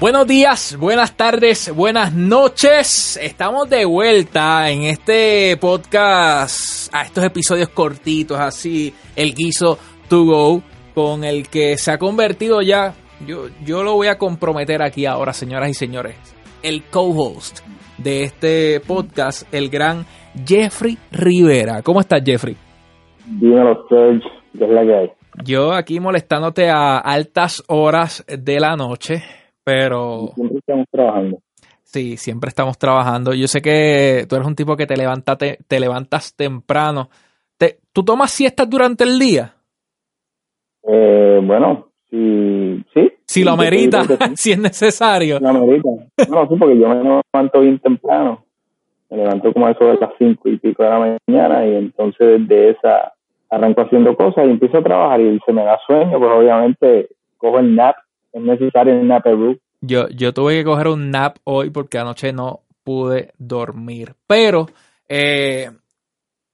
Buenos 0.00 0.28
días, 0.28 0.76
buenas 0.78 1.16
tardes, 1.16 1.74
buenas 1.74 2.14
noches. 2.14 3.18
Estamos 3.20 3.68
de 3.68 3.84
vuelta 3.84 4.70
en 4.70 4.84
este 4.84 5.56
podcast, 5.56 6.94
a 6.94 7.02
estos 7.02 7.24
episodios 7.24 7.68
cortitos, 7.70 8.38
así, 8.38 8.94
el 9.16 9.34
guiso 9.34 9.76
to 10.08 10.24
go, 10.24 10.62
con 10.94 11.24
el 11.24 11.48
que 11.48 11.76
se 11.76 11.90
ha 11.90 11.98
convertido 11.98 12.62
ya, 12.62 12.94
yo, 13.26 13.46
yo 13.64 13.82
lo 13.82 13.94
voy 13.94 14.06
a 14.06 14.18
comprometer 14.18 14.82
aquí 14.82 15.04
ahora, 15.04 15.32
señoras 15.32 15.68
y 15.68 15.74
señores, 15.74 16.14
el 16.62 16.84
co-host 16.84 17.66
de 17.96 18.22
este 18.22 18.78
podcast, 18.78 19.52
el 19.52 19.68
gran 19.68 20.06
Jeffrey 20.46 20.96
Rivera. 21.10 21.82
¿Cómo 21.82 21.98
estás, 21.98 22.22
Jeffrey? 22.24 22.56
Dímelo, 23.26 23.84
Serge, 23.88 24.22
¿qué 24.56 24.64
es 24.64 24.70
la 24.70 24.82
que 24.84 24.94
hay? 24.94 25.10
Yo 25.42 25.72
aquí 25.72 25.98
molestándote 25.98 26.70
a 26.70 26.98
altas 26.98 27.64
horas 27.66 28.24
de 28.28 28.60
la 28.60 28.76
noche 28.76 29.24
pero... 29.68 30.30
Siempre 30.34 30.58
estamos 30.58 30.86
trabajando. 30.90 31.38
Sí, 31.82 32.16
siempre 32.16 32.48
estamos 32.48 32.78
trabajando. 32.78 33.34
Yo 33.34 33.46
sé 33.48 33.60
que 33.60 34.24
tú 34.26 34.36
eres 34.36 34.48
un 34.48 34.54
tipo 34.54 34.76
que 34.76 34.86
te, 34.86 34.96
levanta, 34.96 35.36
te, 35.36 35.58
levantas 35.80 36.34
temprano. 36.34 37.10
Te, 37.58 37.80
¿Tú 37.92 38.02
tomas 38.02 38.30
siestas 38.30 38.68
durante 38.68 39.04
el 39.04 39.18
día? 39.18 39.54
Eh, 40.84 41.40
bueno, 41.42 41.88
sí. 42.10 42.82
sí 42.94 43.12
si 43.26 43.44
lo 43.44 43.50
amerita, 43.50 44.04
si 44.36 44.52
es 44.52 44.58
necesario. 44.58 45.38
Lo 45.38 45.48
amerita. 45.48 45.88
No, 46.30 46.48
sí, 46.48 46.54
porque 46.58 46.78
yo 46.78 46.88
me 46.88 47.02
levanto 47.02 47.60
bien 47.60 47.78
temprano. 47.78 48.44
Me 49.10 49.18
levanto 49.18 49.52
como 49.52 49.66
a 49.66 49.72
eso 49.72 49.84
de 49.84 49.98
las 49.98 50.12
cinco 50.18 50.48
y 50.48 50.56
pico 50.56 50.82
de 50.82 50.88
la 50.88 51.18
mañana 51.28 51.66
y 51.66 51.74
entonces 51.74 52.48
de 52.48 52.70
esa 52.70 53.12
arranco 53.50 53.82
haciendo 53.82 54.16
cosas 54.16 54.46
y 54.46 54.50
empiezo 54.50 54.78
a 54.78 54.82
trabajar 54.82 55.20
y 55.20 55.38
se 55.44 55.52
me 55.52 55.64
da 55.64 55.78
sueño, 55.86 56.18
pues 56.18 56.30
obviamente 56.30 57.08
cojo 57.36 57.58
el 57.58 57.74
nap 57.74 57.96
es 58.32 58.42
necesario 58.42 58.94
en 58.94 59.08
nap 59.08 59.24
Yo, 59.80 60.08
yo 60.08 60.32
tuve 60.32 60.56
que 60.56 60.64
coger 60.64 60.88
un 60.88 61.10
nap 61.10 61.36
hoy 61.44 61.70
porque 61.70 61.98
anoche 61.98 62.32
no 62.32 62.62
pude 62.84 63.32
dormir. 63.38 64.14
Pero 64.26 64.66
eh, 65.08 65.70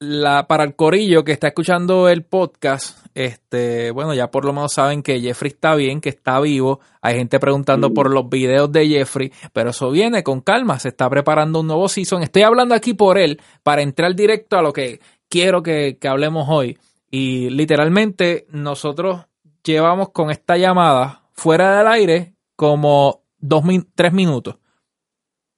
la, 0.00 0.46
para 0.46 0.64
el 0.64 0.74
corillo 0.74 1.24
que 1.24 1.32
está 1.32 1.48
escuchando 1.48 2.08
el 2.08 2.24
podcast, 2.24 3.06
este, 3.14 3.90
bueno, 3.90 4.14
ya 4.14 4.30
por 4.30 4.44
lo 4.44 4.52
menos 4.52 4.72
saben 4.72 5.02
que 5.02 5.20
Jeffrey 5.20 5.52
está 5.52 5.74
bien, 5.74 6.00
que 6.00 6.08
está 6.08 6.40
vivo. 6.40 6.80
Hay 7.00 7.16
gente 7.16 7.38
preguntando 7.38 7.92
por 7.92 8.10
los 8.10 8.28
videos 8.28 8.70
de 8.72 8.88
Jeffrey, 8.88 9.32
pero 9.52 9.70
eso 9.70 9.90
viene 9.90 10.22
con 10.22 10.40
calma. 10.40 10.78
Se 10.78 10.88
está 10.88 11.08
preparando 11.08 11.60
un 11.60 11.66
nuevo 11.66 11.88
season. 11.88 12.22
Estoy 12.22 12.42
hablando 12.42 12.74
aquí 12.74 12.94
por 12.94 13.18
él 13.18 13.40
para 13.62 13.82
entrar 13.82 14.14
directo 14.14 14.58
a 14.58 14.62
lo 14.62 14.72
que 14.72 15.00
quiero 15.28 15.62
que, 15.62 15.98
que 16.00 16.08
hablemos 16.08 16.46
hoy. 16.48 16.78
Y 17.10 17.50
literalmente 17.50 18.46
nosotros 18.50 19.26
llevamos 19.62 20.10
con 20.10 20.30
esta 20.30 20.56
llamada 20.56 21.23
fuera 21.34 21.78
del 21.78 21.86
aire 21.88 22.34
como 22.56 23.24
dos 23.38 23.62
tres 23.94 24.12
minutos. 24.12 24.56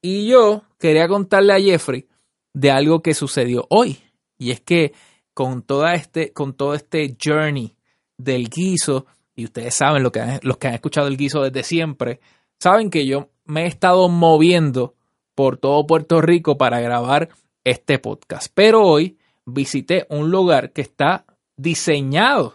Y 0.03 0.27
yo 0.27 0.63
quería 0.79 1.09
contarle 1.09 1.53
a 1.53 1.61
Jeffrey 1.61 2.09
de 2.53 2.71
algo 2.71 3.03
que 3.03 3.15
sucedió 3.15 3.67
hoy. 3.71 3.99
Y 4.39 4.51
es 4.51 4.61
que 4.61 4.93
con, 5.35 5.63
toda 5.63 5.95
este, 5.95 6.33
con 6.33 6.55
todo 6.55 6.75
este 6.75 7.17
journey 7.23 7.77
del 8.17 8.49
guiso, 8.49 9.07
y 9.35 9.45
ustedes 9.45 9.75
saben 9.75 10.03
lo 10.03 10.11
que 10.11 10.41
los 10.43 10.57
que 10.57 10.69
han 10.69 10.75
escuchado 10.75 11.07
el 11.09 11.17
guiso 11.17 11.43
desde 11.43 11.63
siempre, 11.63 12.21
saben 12.59 12.91
que 12.91 13.07
yo 13.07 13.31
me 13.45 13.65
he 13.65 13.67
estado 13.67 14.09
moviendo 14.09 14.95
por 15.35 15.59
todo 15.59 15.87
Puerto 15.87 16.21
Rico 16.21 16.57
para 16.57 16.81
grabar 16.81 17.29
este 17.65 17.99
podcast. 17.99 18.51
Pero 18.55 18.83
hoy 18.83 19.19
visité 19.45 20.07
un 20.09 20.31
lugar 20.31 20.73
que 20.73 20.81
está 20.83 21.27
diseñado 21.57 22.55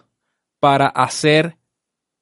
para 0.60 0.88
hacer 0.88 1.58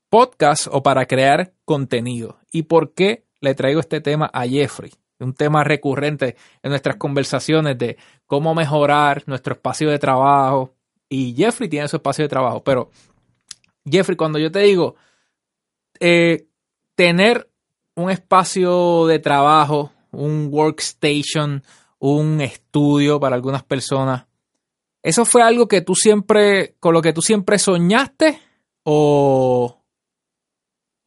podcast 0.09 0.67
o 0.71 0.83
para 0.83 1.05
crear 1.05 1.53
contenido. 1.65 2.39
¿Y 2.51 2.63
por 2.63 2.93
qué 2.93 3.25
le 3.41 3.55
traigo 3.55 3.79
este 3.79 4.01
tema 4.01 4.29
a 4.33 4.47
Jeffrey? 4.47 4.91
Un 5.19 5.33
tema 5.33 5.63
recurrente 5.63 6.35
en 6.63 6.69
nuestras 6.69 6.95
conversaciones 6.97 7.77
de 7.77 7.97
cómo 8.25 8.55
mejorar 8.55 9.23
nuestro 9.27 9.53
espacio 9.53 9.89
de 9.89 9.99
trabajo. 9.99 10.73
Y 11.09 11.33
Jeffrey 11.35 11.69
tiene 11.69 11.87
su 11.87 11.97
espacio 11.97 12.23
de 12.23 12.29
trabajo. 12.29 12.63
Pero, 12.63 12.89
Jeffrey, 13.85 14.15
cuando 14.15 14.39
yo 14.39 14.51
te 14.51 14.59
digo 14.59 14.95
eh, 15.99 16.47
tener 16.95 17.49
un 17.95 18.09
espacio 18.09 19.07
de 19.07 19.19
trabajo, 19.19 19.91
un 20.11 20.47
workstation, 20.51 21.63
un 21.99 22.39
estudio 22.41 23.19
para 23.19 23.35
algunas 23.35 23.63
personas, 23.63 24.25
¿eso 25.03 25.25
fue 25.25 25.41
algo 25.41 25.67
que 25.67 25.81
tú 25.81 25.95
siempre, 25.95 26.75
con 26.79 26.93
lo 26.93 27.01
que 27.01 27.13
tú 27.13 27.21
siempre 27.21 27.59
soñaste? 27.59 28.39
¿O, 28.83 29.78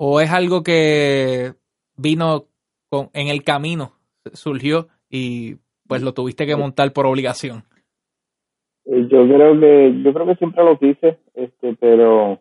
¿O 0.04 0.20
es 0.20 0.32
algo 0.32 0.64
que 0.64 1.52
vino 1.96 2.46
con, 2.88 3.10
en 3.12 3.28
el 3.28 3.44
camino, 3.44 3.92
surgió 4.32 4.88
y 5.08 5.58
pues 5.86 6.02
lo 6.02 6.12
tuviste 6.12 6.44
que 6.44 6.56
montar 6.56 6.92
por 6.92 7.06
obligación? 7.06 7.62
Eh, 8.84 9.06
yo 9.08 9.24
creo 9.28 9.60
que 9.60 10.02
yo 10.02 10.12
creo 10.12 10.26
que 10.26 10.34
siempre 10.34 10.64
lo 10.64 10.76
quise, 10.76 11.18
este, 11.34 11.76
pero 11.78 12.40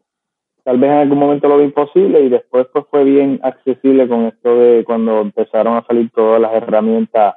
tal 0.64 0.80
vez 0.80 0.90
en 0.90 0.98
algún 0.98 1.20
momento 1.20 1.48
lo 1.48 1.60
vi 1.60 1.66
imposible 1.66 2.22
y 2.22 2.30
después 2.30 2.66
pues 2.74 2.86
fue 2.90 3.04
bien 3.04 3.40
accesible 3.44 4.08
con 4.08 4.26
esto 4.26 4.58
de 4.58 4.84
cuando 4.84 5.22
empezaron 5.22 5.78
a 5.78 5.86
salir 5.86 6.10
todas 6.10 6.42
las 6.42 6.54
herramientas 6.54 7.36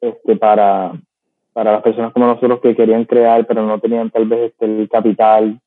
este 0.00 0.36
para 0.36 0.92
para 1.52 1.72
las 1.72 1.82
personas 1.82 2.12
como 2.12 2.28
nosotros 2.28 2.60
que 2.60 2.76
querían 2.76 3.04
crear 3.04 3.44
pero 3.48 3.66
no 3.66 3.80
tenían 3.80 4.10
tal 4.10 4.26
vez 4.26 4.52
este 4.52 4.66
el 4.66 4.88
capital 4.88 5.60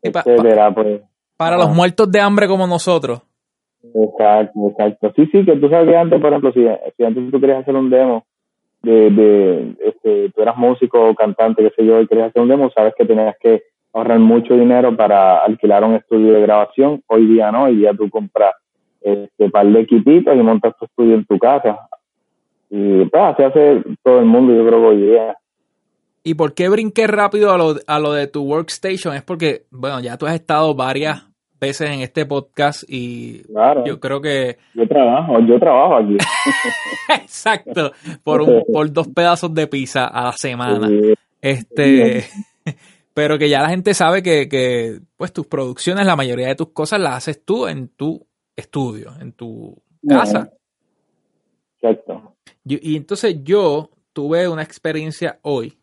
etcétera 0.00 0.74
pues 0.74 1.02
para 1.40 1.56
los 1.56 1.70
muertos 1.70 2.12
de 2.12 2.20
hambre 2.20 2.46
como 2.46 2.66
nosotros. 2.66 3.22
Exacto, 3.82 4.68
exacto. 4.68 5.10
Sí, 5.16 5.26
sí, 5.32 5.42
que 5.42 5.56
tú 5.56 5.70
sabes 5.70 5.88
que 5.88 5.96
antes, 5.96 6.20
por 6.20 6.28
ejemplo, 6.28 6.52
si, 6.52 6.66
si 6.98 7.02
antes 7.02 7.30
tú 7.30 7.40
querías 7.40 7.60
hacer 7.62 7.74
un 7.74 7.88
demo 7.88 8.26
de, 8.82 9.08
de 9.10 9.74
este, 9.82 10.28
tú 10.34 10.42
eras 10.42 10.58
músico 10.58 11.02
o 11.02 11.14
cantante, 11.14 11.62
qué 11.62 11.70
sé 11.74 11.86
yo, 11.86 11.98
y 11.98 12.06
querías 12.06 12.28
hacer 12.28 12.42
un 12.42 12.48
demo, 12.48 12.70
sabes 12.72 12.92
que 12.94 13.06
tenías 13.06 13.34
que 13.40 13.62
ahorrar 13.94 14.18
mucho 14.18 14.52
dinero 14.52 14.94
para 14.94 15.38
alquilar 15.38 15.82
un 15.82 15.94
estudio 15.94 16.34
de 16.34 16.42
grabación. 16.42 17.02
Hoy 17.06 17.24
día 17.24 17.50
no, 17.50 17.64
hoy 17.64 17.76
día 17.76 17.94
tú 17.96 18.10
compras 18.10 18.52
este 19.00 19.48
par 19.48 19.66
de 19.66 19.80
equipitos 19.80 20.36
y 20.36 20.42
montas 20.42 20.76
tu 20.78 20.84
estudio 20.84 21.14
en 21.14 21.24
tu 21.24 21.38
casa. 21.38 21.88
Y 22.68 23.06
pues 23.06 23.22
así 23.22 23.42
hace 23.44 23.82
todo 24.02 24.18
el 24.18 24.26
mundo, 24.26 24.52
yo 24.54 24.66
creo 24.66 24.78
que 24.78 24.86
hoy 24.88 25.02
día. 25.06 25.38
¿Y 26.22 26.34
por 26.34 26.52
qué 26.52 26.68
brinqué 26.68 27.06
rápido 27.06 27.50
a 27.50 27.56
lo, 27.56 27.76
a 27.86 27.98
lo 27.98 28.12
de 28.12 28.26
tu 28.26 28.42
workstation? 28.42 29.14
Es 29.14 29.22
porque, 29.22 29.62
bueno, 29.70 30.00
ya 30.00 30.18
tú 30.18 30.26
has 30.26 30.34
estado 30.34 30.74
varias 30.74 31.29
veces 31.60 31.90
en 31.90 32.00
este 32.00 32.24
podcast 32.26 32.82
y 32.88 33.42
yo 33.84 34.00
creo 34.00 34.20
que... 34.20 34.56
Yo 34.74 34.88
trabajo, 34.88 35.38
yo 35.46 35.58
trabajo 35.58 35.96
aquí. 35.96 36.16
Exacto, 37.22 37.92
por, 38.24 38.40
un, 38.40 38.64
por 38.72 38.90
dos 38.92 39.08
pedazos 39.08 39.54
de 39.54 39.66
pizza 39.66 40.06
a 40.06 40.24
la 40.24 40.32
semana. 40.32 40.88
Este, 41.40 42.24
pero 43.14 43.38
que 43.38 43.48
ya 43.48 43.60
la 43.60 43.68
gente 43.68 43.94
sabe 43.94 44.22
que, 44.22 44.48
que, 44.48 45.00
pues 45.16 45.32
tus 45.32 45.46
producciones, 45.46 46.06
la 46.06 46.16
mayoría 46.16 46.48
de 46.48 46.56
tus 46.56 46.70
cosas 46.70 47.00
las 47.00 47.16
haces 47.16 47.44
tú 47.44 47.68
en 47.68 47.88
tu 47.88 48.26
estudio, 48.56 49.12
en 49.20 49.32
tu 49.32 49.76
casa. 50.08 50.50
Exacto. 51.80 52.34
Y, 52.64 52.92
y 52.92 52.96
entonces 52.96 53.42
yo 53.44 53.90
tuve 54.12 54.48
una 54.48 54.62
experiencia 54.62 55.38
hoy 55.42 55.78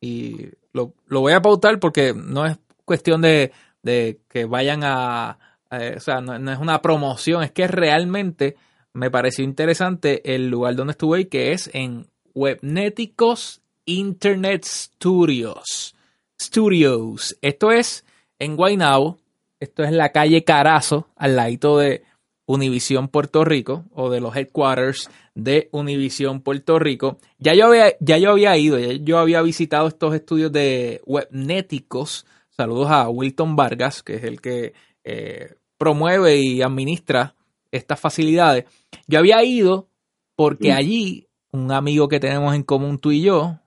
y 0.00 0.48
lo, 0.72 0.94
lo 1.06 1.20
voy 1.20 1.32
a 1.32 1.42
pautar 1.42 1.78
porque 1.78 2.14
no 2.14 2.46
es 2.46 2.58
cuestión 2.84 3.20
de 3.20 3.52
de 3.82 4.20
que 4.28 4.44
vayan 4.44 4.82
a, 4.84 5.38
o 5.70 6.00
sea, 6.00 6.20
no, 6.20 6.52
es 6.52 6.58
una 6.58 6.82
promoción, 6.82 7.42
es 7.42 7.52
que 7.52 7.66
realmente 7.66 8.56
me 8.92 9.10
pareció 9.10 9.44
interesante 9.44 10.34
el 10.34 10.48
lugar 10.48 10.74
donde 10.74 10.92
estuve 10.92 11.20
y 11.20 11.24
que 11.26 11.52
es 11.52 11.70
en 11.72 12.06
Webneticos 12.34 13.60
Internet 13.84 14.64
Studios. 14.64 15.94
Studios. 16.40 17.36
Esto 17.42 17.70
es 17.70 18.04
en 18.38 18.56
Guaynabo, 18.56 19.18
esto 19.60 19.84
es 19.84 19.92
la 19.92 20.10
calle 20.10 20.44
Carazo, 20.44 21.08
al 21.16 21.36
ladito 21.36 21.78
de 21.78 22.02
Univisión 22.46 23.08
Puerto 23.08 23.44
Rico 23.44 23.84
o 23.94 24.10
de 24.10 24.20
los 24.20 24.34
headquarters 24.34 25.08
de 25.34 25.68
Univisión 25.70 26.40
Puerto 26.40 26.78
Rico. 26.78 27.18
Ya 27.38 27.54
yo 27.54 27.66
había, 27.66 27.94
ya 28.00 28.18
yo 28.18 28.30
había 28.30 28.56
ido, 28.56 28.78
ya 28.78 28.92
yo 28.92 29.18
había 29.18 29.42
visitado 29.42 29.86
estos 29.86 30.14
estudios 30.14 30.50
de 30.50 31.00
Webneticos 31.06 32.26
Saludos 32.60 32.90
a 32.90 33.08
Wilton 33.08 33.56
Vargas, 33.56 34.02
que 34.02 34.16
es 34.16 34.24
el 34.24 34.42
que 34.42 34.74
eh, 35.02 35.54
promueve 35.78 36.36
y 36.36 36.60
administra 36.60 37.34
estas 37.70 37.98
facilidades. 37.98 38.66
Yo 39.08 39.18
había 39.18 39.42
ido 39.42 39.88
porque 40.36 40.70
allí 40.70 41.26
un 41.52 41.72
amigo 41.72 42.08
que 42.08 42.20
tenemos 42.20 42.54
en 42.54 42.62
común 42.62 42.98
tú 42.98 43.12
y 43.12 43.22
yo, 43.22 43.60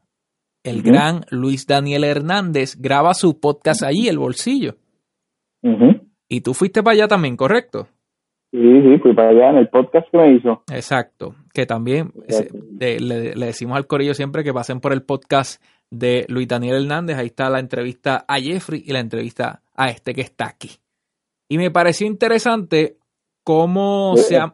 el 0.64 0.84
gran 0.84 1.22
Luis 1.32 1.66
Daniel 1.66 2.04
Hernández, 2.04 2.80
graba 2.80 3.16
su 3.16 3.40
podcast 3.40 3.82
allí, 3.82 4.08
El 4.08 4.20
Bolsillo. 4.20 4.76
Y 6.30 6.42
tú 6.42 6.54
fuiste 6.54 6.84
para 6.84 6.94
allá 6.94 7.08
también, 7.08 7.36
¿correcto? 7.36 7.88
Sí, 8.52 8.60
sí, 8.60 9.00
fui 9.02 9.16
para 9.16 9.30
allá 9.30 9.50
en 9.50 9.58
el 9.58 9.70
podcast 9.70 10.08
que 10.12 10.18
me 10.20 10.36
hizo. 10.36 10.62
Exacto, 10.72 11.34
que 11.52 11.66
también 11.66 12.12
le, 12.80 13.00
le, 13.00 13.46
decimos 13.48 13.76
al 13.76 13.88
corillo 13.88 14.14
siempre 14.14 14.44
que 14.44 14.54
pasen 14.54 14.80
por 14.80 14.94
el 14.94 15.02
podcast 15.02 15.60
de 15.94 16.26
Luis 16.28 16.48
Daniel 16.48 16.84
Hernández. 16.84 17.18
Ahí 17.18 17.28
está 17.28 17.50
la 17.50 17.60
entrevista 17.60 18.26
a 18.28 18.40
Jeffrey 18.40 18.84
y 18.86 18.92
la 18.92 19.00
entrevista 19.00 19.62
a 19.76 19.90
este 19.90 20.14
que 20.14 20.22
está 20.22 20.48
aquí. 20.48 20.72
Y 21.48 21.58
me 21.58 21.70
pareció 21.70 22.08
interesante 22.08 22.98
cómo 23.44 24.16
se 24.18 24.38
ha... 24.38 24.54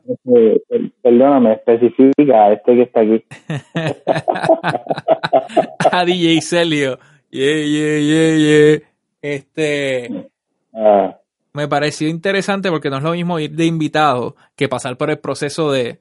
Perdóname, 1.02 1.54
especifica 1.54 2.46
a 2.46 2.54
este 2.54 2.76
que 2.76 2.82
está 2.82 3.02
aquí. 3.02 3.24
a 5.92 6.06
DJ 6.06 6.42
Celio. 6.42 7.00
Yeah, 7.30 7.64
yeah, 7.64 8.00
yeah, 8.00 8.38
yeah. 8.38 8.80
Este... 9.22 10.30
Ah, 10.74 11.18
Me 11.54 11.70
pareció 11.70 12.10
interesante 12.10 12.70
porque 12.70 12.90
no 12.90 12.98
es 12.98 13.04
lo 13.04 13.12
mismo 13.12 13.40
ir 13.40 13.52
de 13.52 13.66
invitado 13.66 14.36
que 14.58 14.68
pasar 14.68 14.98
por 14.98 15.10
el 15.10 15.20
proceso 15.20 15.72
de 15.72 16.00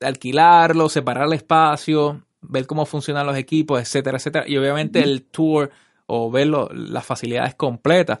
alquilarlo, 0.00 0.88
separar 0.88 1.26
el 1.26 1.34
espacio, 1.34 2.22
ver 2.42 2.66
cómo 2.66 2.86
funcionan 2.86 3.26
los 3.26 3.36
equipos, 3.36 3.80
etcétera, 3.80 4.18
etcétera. 4.18 4.44
Y 4.48 4.56
obviamente 4.56 5.02
el 5.02 5.22
tour 5.24 5.70
o 6.06 6.30
ver 6.30 6.46
lo- 6.48 6.68
las 6.72 7.04
facilidades 7.06 7.54
completas. 7.54 8.20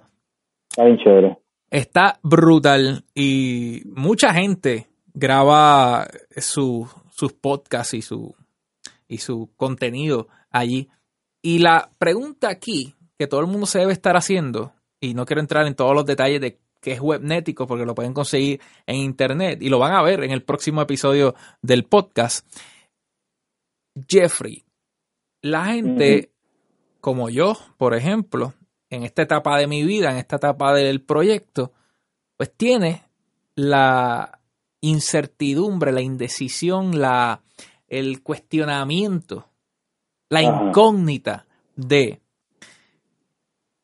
está 0.70 0.84
bien 0.84 0.98
chévere. 0.98 1.38
Está 1.70 2.18
brutal 2.22 3.04
y 3.14 3.82
mucha 3.86 4.32
gente 4.34 4.86
graba 5.14 6.06
su- 6.36 6.88
sus 7.10 7.32
podcasts 7.32 7.94
y 7.94 8.02
su, 8.02 8.34
y 9.08 9.18
su 9.18 9.50
contenido 9.56 10.28
allí. 10.50 10.88
Y 11.42 11.58
la 11.58 11.90
pregunta 11.98 12.48
aquí 12.48 12.94
que 13.18 13.26
todo 13.26 13.40
el 13.40 13.46
mundo 13.46 13.66
se 13.66 13.78
debe 13.80 13.92
estar 13.92 14.16
haciendo, 14.16 14.72
y 15.00 15.14
no 15.14 15.26
quiero 15.26 15.40
entrar 15.40 15.66
en 15.66 15.74
todos 15.74 15.94
los 15.94 16.04
detalles 16.06 16.40
de 16.40 16.58
qué 16.80 16.92
es 16.92 17.00
webnético, 17.00 17.66
porque 17.66 17.84
lo 17.84 17.94
pueden 17.94 18.14
conseguir 18.14 18.60
en 18.86 18.96
internet 18.96 19.58
y 19.62 19.68
lo 19.68 19.78
van 19.78 19.92
a 19.92 20.02
ver 20.02 20.22
en 20.24 20.30
el 20.30 20.42
próximo 20.42 20.80
episodio 20.82 21.34
del 21.62 21.84
podcast. 21.84 22.46
Jeffrey, 24.08 24.64
la 25.42 25.66
gente 25.66 26.30
como 27.00 27.30
yo, 27.30 27.56
por 27.78 27.94
ejemplo, 27.94 28.54
en 28.90 29.04
esta 29.04 29.22
etapa 29.22 29.58
de 29.58 29.66
mi 29.66 29.84
vida, 29.84 30.10
en 30.10 30.18
esta 30.18 30.36
etapa 30.36 30.74
del 30.74 31.00
proyecto, 31.02 31.72
pues 32.36 32.52
tiene 32.56 33.04
la 33.54 34.40
incertidumbre, 34.80 35.92
la 35.92 36.00
indecisión, 36.00 37.00
la, 37.00 37.42
el 37.88 38.22
cuestionamiento, 38.22 39.48
la 40.28 40.42
incógnita 40.42 41.46
de 41.76 42.20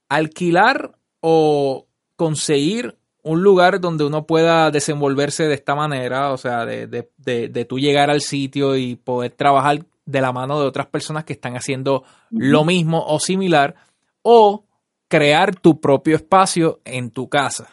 alquilar 0.09 0.99
o 1.21 1.87
conseguir 2.17 2.97
un 3.23 3.43
lugar 3.43 3.81
donde 3.81 4.05
uno 4.05 4.27
pueda 4.27 4.71
desenvolverse 4.71 5.45
de 5.45 5.55
esta 5.55 5.75
manera, 5.75 6.33
o 6.33 6.37
sea, 6.37 6.65
de, 6.65 6.87
de, 6.87 7.11
de, 7.17 7.49
de 7.49 7.65
tú 7.65 7.79
llegar 7.79 8.09
al 8.09 8.21
sitio 8.21 8.77
y 8.77 8.95
poder 8.95 9.33
trabajar 9.33 9.85
de 10.07 10.21
la 10.21 10.33
mano 10.33 10.61
de 10.61 10.67
otras 10.67 10.87
personas 10.87 11.25
que 11.25 11.33
están 11.35 11.55
haciendo 11.57 12.05
lo 12.31 12.65
mismo 12.65 13.05
o 13.07 13.19
similar, 13.19 13.75
o 14.23 14.65
crear 15.09 15.55
tu 15.55 15.81
propio 15.81 16.17
espacio 16.17 16.79
en 16.85 17.11
tu 17.11 17.29
casa. 17.29 17.69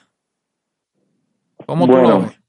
¿Cómo 1.66 1.88
tú 1.88 1.94
lo 1.94 2.02
Bueno, 2.02 2.20
ves? 2.22 2.40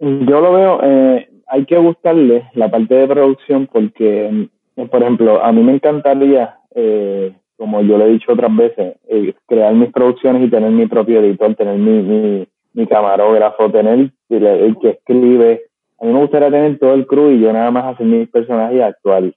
Yo 0.00 0.40
lo 0.40 0.52
veo, 0.52 0.80
eh, 0.82 1.28
hay 1.46 1.64
que 1.66 1.78
buscarle 1.78 2.50
la 2.54 2.70
parte 2.70 2.94
de 2.94 3.06
producción 3.06 3.68
porque, 3.72 4.48
eh, 4.76 4.86
por 4.88 5.02
ejemplo, 5.02 5.42
a 5.42 5.52
mí 5.52 5.62
me 5.62 5.72
encantaría, 5.72 6.58
eh, 6.74 7.32
como 7.56 7.80
yo 7.82 7.96
lo 7.96 8.06
he 8.06 8.10
dicho 8.10 8.32
otras 8.32 8.54
veces, 8.54 8.96
eh, 9.08 9.34
crear 9.46 9.72
mis 9.74 9.92
producciones 9.92 10.44
y 10.44 10.50
tener 10.50 10.70
mi 10.70 10.86
propio 10.86 11.20
editor, 11.20 11.54
tener 11.54 11.78
mi, 11.78 12.02
mi, 12.02 12.48
mi 12.72 12.86
camarógrafo, 12.86 13.70
tener 13.70 14.10
el, 14.28 14.46
el 14.46 14.78
que 14.78 14.90
escribe. 14.90 15.62
A 16.00 16.04
mí 16.04 16.12
me 16.12 16.20
gustaría 16.20 16.50
tener 16.50 16.78
todo 16.78 16.94
el 16.94 17.06
crew 17.06 17.30
y 17.30 17.40
yo 17.40 17.52
nada 17.52 17.70
más 17.70 17.94
hacer 17.94 18.06
mis 18.06 18.28
personajes 18.28 18.76
y 18.76 18.80
actuar. 18.80 19.32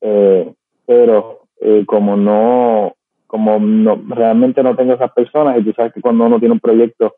Eh, 0.00 0.52
pero 0.86 1.40
eh, 1.60 1.84
como 1.86 2.16
no, 2.16 2.94
como 3.26 3.58
no, 3.58 4.00
realmente 4.08 4.62
no 4.62 4.76
tengo 4.76 4.94
esas 4.94 5.12
personas 5.12 5.58
y 5.58 5.64
tú 5.64 5.72
sabes 5.72 5.92
que 5.92 6.00
cuando 6.00 6.26
uno 6.26 6.38
tiene 6.38 6.54
un 6.54 6.60
proyecto, 6.60 7.14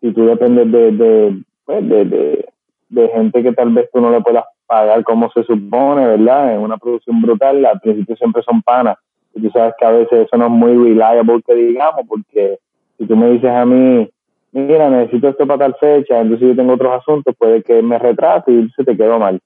si 0.00 0.12
tú 0.12 0.26
dependes 0.26 0.70
de, 0.72 0.92
de, 0.92 1.42
pues, 1.64 1.88
de, 1.88 3.08
gente 3.14 3.42
que 3.42 3.52
tal 3.52 3.70
vez 3.70 3.88
tú 3.92 4.00
no 4.00 4.10
le 4.10 4.20
puedas 4.20 4.44
pagar 4.66 5.04
como 5.04 5.30
se 5.30 5.44
supone, 5.44 6.06
¿verdad? 6.06 6.54
En 6.54 6.60
una 6.60 6.76
producción 6.76 7.20
brutal, 7.22 7.64
al 7.64 7.80
principio 7.80 8.16
siempre 8.16 8.42
son 8.42 8.62
panas. 8.62 8.96
Y 9.34 9.42
tú 9.42 9.50
sabes 9.50 9.74
que 9.78 9.84
a 9.84 9.90
veces 9.90 10.26
eso 10.26 10.36
no 10.36 10.46
es 10.46 10.50
muy 10.50 10.88
reliable 10.88 11.42
que 11.46 11.54
digamos, 11.54 12.06
porque 12.08 12.58
si 12.98 13.06
tú 13.06 13.16
me 13.16 13.30
dices 13.30 13.50
a 13.50 13.64
mí, 13.64 14.08
mira, 14.52 14.88
necesito 14.90 15.28
esto 15.28 15.46
para 15.46 15.58
tal 15.70 15.74
fecha, 15.80 16.20
entonces 16.20 16.48
yo 16.48 16.56
tengo 16.56 16.74
otros 16.74 16.92
asuntos, 17.00 17.34
puede 17.36 17.62
que 17.62 17.82
me 17.82 17.98
retrase 17.98 18.52
y 18.52 18.68
se 18.76 18.84
te 18.84 18.96
quedó 18.96 19.18
mal. 19.18 19.40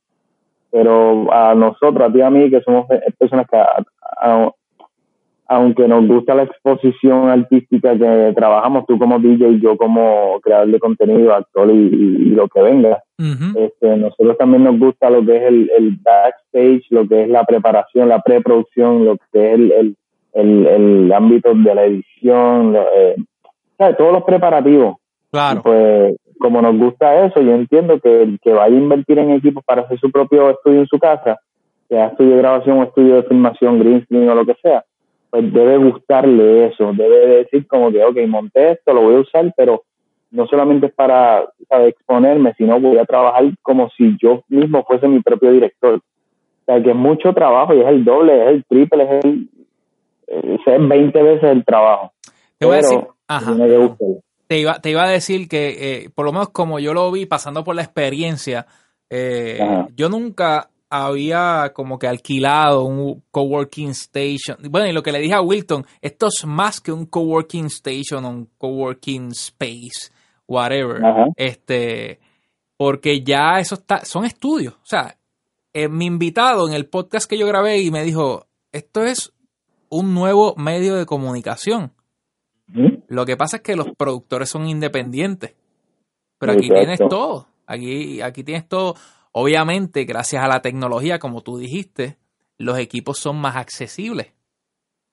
Pero 0.71 1.33
a 1.33 1.55
nosotros, 1.55 2.09
a 2.09 2.13
ti 2.13 2.19
y 2.19 2.23
a 2.23 2.31
mí, 2.31 2.51
que 2.51 2.61
somos 2.61 2.87
personas 3.19 3.47
que, 3.51 3.57
a- 3.57 3.85
a- 4.21 4.51
aunque 5.49 5.87
nos 5.87 6.07
gusta 6.09 6.35
la 6.35 6.43
exposición 6.43 7.29
artística 7.31 7.97
que 7.97 8.33
trabajamos, 8.35 8.85
tú 8.87 8.99
como 8.99 9.21
DJ 9.21 9.49
y 9.51 9.61
yo 9.61 9.77
como 9.77 10.41
creador 10.43 10.73
de 10.73 10.81
contenido, 10.81 11.33
actor 11.33 11.71
y, 11.71 11.73
y- 11.77 12.17
y 12.23 12.31
lo 12.31 12.49
que 12.49 12.63
venga, 12.63 13.01
Ujú. 13.19 13.57
este, 13.61 13.97
nosotros 13.97 14.37
también 14.39 14.65
nos 14.65 14.77
gusta 14.79 15.09
lo 15.09 15.25
que 15.25 15.37
es 15.37 15.43
el, 15.45 15.71
el 15.79 15.97
backstage, 16.03 16.85
lo 16.91 17.07
que 17.07 17.23
es 17.23 17.29
la 17.29 17.45
preparación, 17.45 18.09
la 18.09 18.21
preproducción, 18.23 19.05
lo 19.05 19.17
que 19.33 19.53
es 19.53 19.55
el, 19.55 19.73
el, 19.73 19.97
el, 20.35 20.67
el 20.67 21.13
ámbito 21.13 21.55
de 21.55 21.75
la 21.77 21.85
edición, 21.85 22.73
lo- 22.73 22.83
eh, 22.97 23.15
¿sabes? 23.79 23.97
todos 23.97 24.13
los 24.13 24.25
preparativos. 24.25 24.97
Y 24.97 25.31
Claro. 25.33 25.63
pues 25.63 26.17
como 26.39 26.61
nos 26.63 26.77
gusta 26.79 27.25
eso, 27.27 27.41
yo 27.41 27.53
entiendo 27.53 27.99
que 28.01 28.23
el 28.23 28.39
que 28.41 28.53
vaya 28.53 28.75
a 28.75 28.79
invertir 28.79 29.19
en 29.19 29.31
equipos 29.33 29.65
para 29.65 29.83
hacer 29.83 29.99
su 29.99 30.11
propio 30.11 30.51
estudio 30.51 30.81
en 30.81 30.87
su 30.87 30.99
casa, 30.99 31.39
sea 31.89 32.07
estudio 32.09 32.33
de 32.33 32.39
grabación 32.43 32.79
o 32.79 32.83
estudio 32.85 33.17
de 33.17 33.23
filmación, 33.25 33.79
green 33.79 34.05
screen 34.05 34.29
o 34.29 34.35
lo 34.35 34.45
que 34.45 34.55
sea, 34.63 34.85
pues 35.31 35.53
debe 35.53 35.77
gustarle 35.79 36.67
eso, 36.67 36.93
debe 36.93 37.27
decir 37.27 37.67
como 37.67 37.91
que, 37.91 38.05
ok, 38.05 38.17
monté 38.29 38.73
esto, 38.73 38.93
lo 38.93 39.03
voy 39.03 39.17
a 39.17 39.21
usar, 39.21 39.53
pero 39.57 39.83
no 40.31 40.47
solamente 40.47 40.87
es 40.87 40.95
para 40.95 41.47
¿sabes? 41.69 41.89
exponerme, 41.89 42.55
sino 42.59 42.79
voy 42.81 42.99
a 42.99 43.05
trabajar 43.05 43.45
como 43.63 43.89
si 43.91 44.17
yo 44.21 44.43
mismo 44.49 44.85
fuese 44.85 45.09
mi 45.09 45.21
propio 45.21 45.53
director. 45.53 45.95
O 45.97 46.65
sea, 46.67 46.83
que 46.83 46.91
es 46.91 46.97
mucho 46.97 47.33
trabajo 47.33 47.75
y 47.75 47.81
es 47.81 47.87
el 47.87 48.05
doble, 48.05 48.43
es 48.43 48.49
el 48.49 48.65
triple, 48.65 49.05
es 49.05 49.25
el, 49.25 49.49
es 50.27 50.89
20 50.89 51.23
veces 51.23 51.45
el 51.51 51.65
trabajo. 51.65 52.13
Te 52.59 52.67
voy 52.67 52.77
a 52.77 52.81
Pero 52.81 52.91
decir, 52.91 53.09
ajá. 53.29 53.57
te 54.47 54.59
iba, 54.61 54.81
te 54.81 54.91
iba 54.91 55.05
a 55.05 55.11
decir 55.11 55.49
que, 55.49 56.05
eh, 56.05 56.11
por 56.15 56.27
lo 56.27 56.33
menos 56.33 56.51
como 56.51 56.79
yo 56.79 56.95
lo 56.95 57.11
vi 57.11 57.27
pasando 57.27 57.65
por 57.65 57.75
la 57.75 57.83
experiencia, 57.83 58.67
eh, 59.11 59.59
yo 59.95 60.09
nunca 60.09 60.71
había 60.89 61.73
como 61.75 61.99
que 61.99 62.07
alquilado 62.07 62.85
un 62.85 63.23
coworking 63.31 63.91
station. 63.91 64.59
Bueno, 64.71 64.87
y 64.87 64.93
lo 64.93 65.03
que 65.03 65.13
le 65.13 65.19
dije 65.19 65.35
a 65.35 65.43
Wilton, 65.43 65.85
esto 66.01 66.29
es 66.29 66.45
más 66.47 66.81
que 66.81 66.93
un 66.93 67.07
coworking 67.07 67.67
station 67.67 68.25
o 68.25 68.31
un 68.31 68.51
coworking 68.59 69.33
space, 69.33 70.13
whatever. 70.47 71.05
Ajá. 71.05 71.27
Este, 71.37 72.21
porque 72.77 73.23
ya 73.23 73.59
eso 73.59 73.75
está, 73.77 74.05
son 74.05 74.25
estudios. 74.25 74.75
O 74.75 74.87
sea, 74.87 75.17
eh, 75.73 75.89
mi 75.89 76.07
invitado 76.07 76.69
en 76.69 76.75
el 76.75 76.87
podcast 76.87 77.29
que 77.29 77.39
yo 77.39 77.47
grabé 77.47 77.81
y 77.81 77.91
me 77.91 78.05
dijo, 78.05 78.47
esto 78.73 79.03
es 79.05 79.33
un 79.89 80.15
nuevo 80.15 80.55
medio 80.57 80.95
de 80.97 81.07
comunicación. 81.07 81.93
Lo 83.09 83.25
que 83.25 83.37
pasa 83.37 83.59
es 83.59 83.63
que 83.63 83.77
los 83.77 83.91
productores 83.97 84.49
son 84.49 84.69
independientes. 84.69 85.55
Pero 86.39 86.53
aquí 86.53 86.67
Exacto. 86.67 86.81
tienes 86.81 87.09
todo. 87.09 87.47
Aquí, 87.67 88.21
aquí 88.21 88.45
tienes 88.45 88.69
todo. 88.69 88.95
Obviamente, 89.33 90.05
gracias 90.05 90.43
a 90.43 90.49
la 90.49 90.61
tecnología, 90.61 91.19
como 91.19 91.43
tú 91.43 91.59
dijiste, 91.59 92.17
los 92.59 92.79
equipos 92.79 93.19
son 93.19 93.37
más 93.37 93.57
accesibles. 93.57 94.33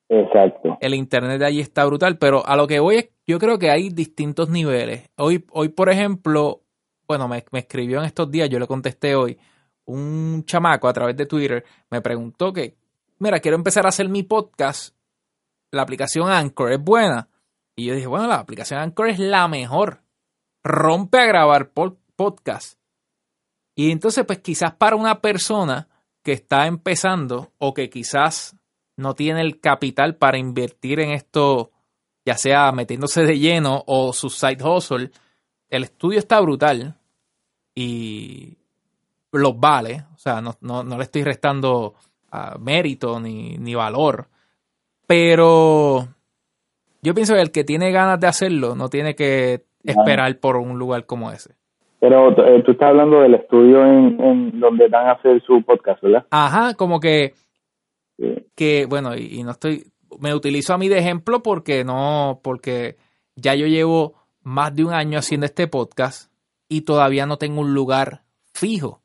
Exacto. 0.09 0.77
El 0.79 0.93
internet 0.95 1.39
de 1.39 1.45
allí 1.45 1.59
está 1.59 1.85
brutal, 1.85 2.17
pero 2.17 2.45
a 2.45 2.55
lo 2.55 2.67
que 2.67 2.79
voy 2.79 2.95
es, 2.97 3.09
yo 3.25 3.39
creo 3.39 3.57
que 3.57 3.69
hay 3.69 3.89
distintos 3.89 4.49
niveles. 4.49 5.09
Hoy, 5.17 5.45
hoy 5.51 5.69
por 5.69 5.89
ejemplo, 5.89 6.61
bueno, 7.07 7.27
me, 7.27 7.43
me 7.51 7.59
escribió 7.59 7.99
en 7.99 8.05
estos 8.05 8.29
días, 8.29 8.49
yo 8.49 8.59
le 8.59 8.67
contesté 8.67 9.15
hoy, 9.15 9.37
un 9.85 10.43
chamaco 10.45 10.87
a 10.87 10.93
través 10.93 11.15
de 11.17 11.25
Twitter 11.25 11.63
me 11.89 12.01
preguntó 12.01 12.53
que, 12.53 12.75
mira, 13.19 13.39
quiero 13.39 13.57
empezar 13.57 13.85
a 13.85 13.89
hacer 13.89 14.07
mi 14.09 14.23
podcast, 14.23 14.95
la 15.71 15.81
aplicación 15.81 16.29
Anchor 16.29 16.71
es 16.71 16.81
buena. 16.81 17.27
Y 17.75 17.85
yo 17.85 17.95
dije, 17.95 18.07
bueno, 18.07 18.27
la 18.27 18.35
aplicación 18.35 18.79
Anchor 18.79 19.09
es 19.09 19.19
la 19.19 19.47
mejor. 19.47 20.01
Rompe 20.63 21.19
a 21.19 21.25
grabar 21.25 21.73
pod- 21.73 21.97
podcast. 22.15 22.79
Y 23.75 23.91
entonces, 23.91 24.25
pues 24.25 24.39
quizás 24.39 24.75
para 24.75 24.95
una 24.95 25.19
persona 25.21 25.87
que 26.23 26.33
está 26.33 26.67
empezando 26.67 27.51
o 27.57 27.73
que 27.73 27.89
quizás 27.89 28.55
no 28.95 29.15
tiene 29.15 29.41
el 29.41 29.59
capital 29.59 30.15
para 30.15 30.37
invertir 30.37 30.99
en 30.99 31.11
esto, 31.11 31.71
ya 32.25 32.37
sea 32.37 32.71
metiéndose 32.71 33.23
de 33.23 33.39
lleno 33.39 33.83
o 33.87 34.13
su 34.13 34.29
side 34.29 34.63
hustle, 34.63 35.11
el 35.69 35.83
estudio 35.83 36.19
está 36.19 36.39
brutal 36.39 36.95
y 37.75 38.55
los 39.31 39.59
vale. 39.59 40.05
O 40.13 40.17
sea, 40.17 40.39
no, 40.39 40.55
no, 40.61 40.83
no 40.83 40.97
le 40.97 41.03
estoy 41.03 41.23
restando 41.23 41.95
ah, 42.31 42.55
mérito 42.59 43.19
ni, 43.19 43.57
ni 43.57 43.73
valor. 43.73 44.29
Pero 45.07 46.07
yo 47.03 47.13
pienso 47.13 47.35
que 47.35 47.41
el 47.41 47.51
que 47.51 47.63
tiene 47.63 47.91
ganas 47.91 48.19
de 48.19 48.27
hacerlo 48.27 48.75
no 48.75 48.89
tiene 48.89 49.13
que 49.15 49.63
esperar 49.83 50.39
por 50.39 50.55
un 50.57 50.79
lugar 50.79 51.05
como 51.05 51.31
ese. 51.31 51.53
Pero 51.99 52.31
eh, 52.45 52.63
tú 52.65 52.71
estás 52.71 52.89
hablando 52.89 53.21
del 53.21 53.35
estudio 53.35 53.85
en, 53.85 54.19
en 54.19 54.59
donde 54.59 54.87
van 54.87 55.07
a 55.07 55.11
hacer 55.11 55.41
su 55.45 55.61
podcast, 55.63 56.01
¿verdad? 56.01 56.25
Ajá, 56.31 56.73
como 56.75 56.99
que 56.99 57.33
Sí. 58.17 58.45
que, 58.55 58.85
bueno, 58.85 59.15
y, 59.15 59.39
y 59.39 59.43
no 59.43 59.51
estoy, 59.51 59.85
me 60.19 60.33
utilizo 60.35 60.73
a 60.73 60.77
mí 60.77 60.87
de 60.87 60.99
ejemplo 60.99 61.41
porque 61.41 61.83
no, 61.83 62.39
porque 62.43 62.95
ya 63.35 63.55
yo 63.55 63.65
llevo 63.65 64.13
más 64.43 64.75
de 64.75 64.83
un 64.83 64.93
año 64.93 65.17
haciendo 65.17 65.45
este 65.45 65.67
podcast 65.67 66.31
y 66.69 66.81
todavía 66.81 67.25
no 67.25 67.37
tengo 67.37 67.61
un 67.61 67.73
lugar 67.73 68.21
fijo. 68.53 69.01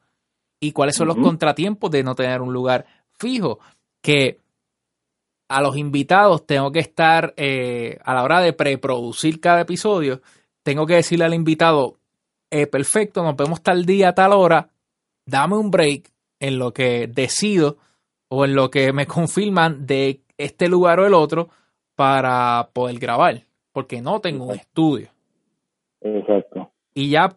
¿Y 0.60 0.72
cuáles 0.72 0.96
son 0.96 1.06
los 1.08 1.16
contratiempos 1.16 1.90
de 1.90 2.02
no 2.02 2.14
tener 2.14 2.42
un 2.42 2.52
lugar 2.52 2.84
fijo? 3.18 3.60
Que 4.02 4.38
a 5.48 5.62
los 5.62 5.76
invitados 5.76 6.46
tengo 6.46 6.70
que 6.70 6.80
estar 6.80 7.32
eh, 7.36 7.98
a 8.04 8.14
la 8.14 8.22
hora 8.22 8.40
de 8.40 8.52
preproducir 8.52 9.40
cada 9.40 9.62
episodio, 9.62 10.20
tengo 10.62 10.86
que 10.86 10.94
decirle 10.94 11.24
al 11.24 11.34
invitado, 11.34 11.96
eh, 12.50 12.66
perfecto, 12.66 13.22
nos 13.22 13.36
vemos 13.36 13.62
tal 13.62 13.84
día, 13.84 14.12
tal 14.12 14.32
hora, 14.32 14.68
dame 15.24 15.56
un 15.56 15.70
break 15.70 16.10
en 16.40 16.58
lo 16.58 16.72
que 16.72 17.06
decido 17.06 17.78
o 18.28 18.44
en 18.44 18.54
lo 18.54 18.70
que 18.70 18.92
me 18.92 19.06
confirman 19.06 19.86
de 19.86 20.20
este 20.36 20.68
lugar 20.68 21.00
o 21.00 21.06
el 21.06 21.14
otro 21.14 21.48
para 21.96 22.68
poder 22.72 22.98
grabar, 22.98 23.42
porque 23.72 24.00
no 24.02 24.20
tengo 24.20 24.44
un 24.46 24.54
estudio. 24.54 25.08
Exacto. 26.00 26.70
Y 26.94 27.10
ya 27.10 27.34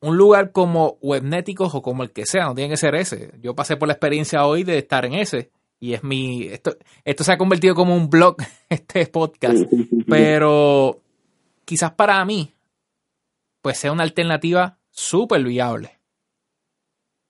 un 0.00 0.16
lugar 0.16 0.50
como 0.50 0.96
Webnéticos 1.00 1.74
o 1.74 1.82
como 1.82 2.02
el 2.02 2.10
que 2.10 2.26
sea, 2.26 2.46
no 2.46 2.54
tiene 2.54 2.70
que 2.70 2.76
ser 2.76 2.96
ese. 2.96 3.32
Yo 3.40 3.54
pasé 3.54 3.76
por 3.76 3.86
la 3.86 3.94
experiencia 3.94 4.44
hoy 4.44 4.64
de 4.64 4.78
estar 4.78 5.04
en 5.04 5.14
ese 5.14 5.50
y 5.82 5.94
es 5.94 6.04
mi 6.04 6.44
esto 6.44 6.76
esto 7.04 7.24
se 7.24 7.32
ha 7.32 7.36
convertido 7.36 7.74
como 7.74 7.96
un 7.96 8.08
blog 8.08 8.36
este 8.68 9.04
podcast, 9.08 9.64
pero 10.06 11.00
quizás 11.64 11.90
para 11.92 12.24
mí 12.24 12.54
pues 13.60 13.78
sea 13.78 13.90
una 13.90 14.04
alternativa 14.04 14.78
súper 14.90 15.42
viable. 15.42 15.98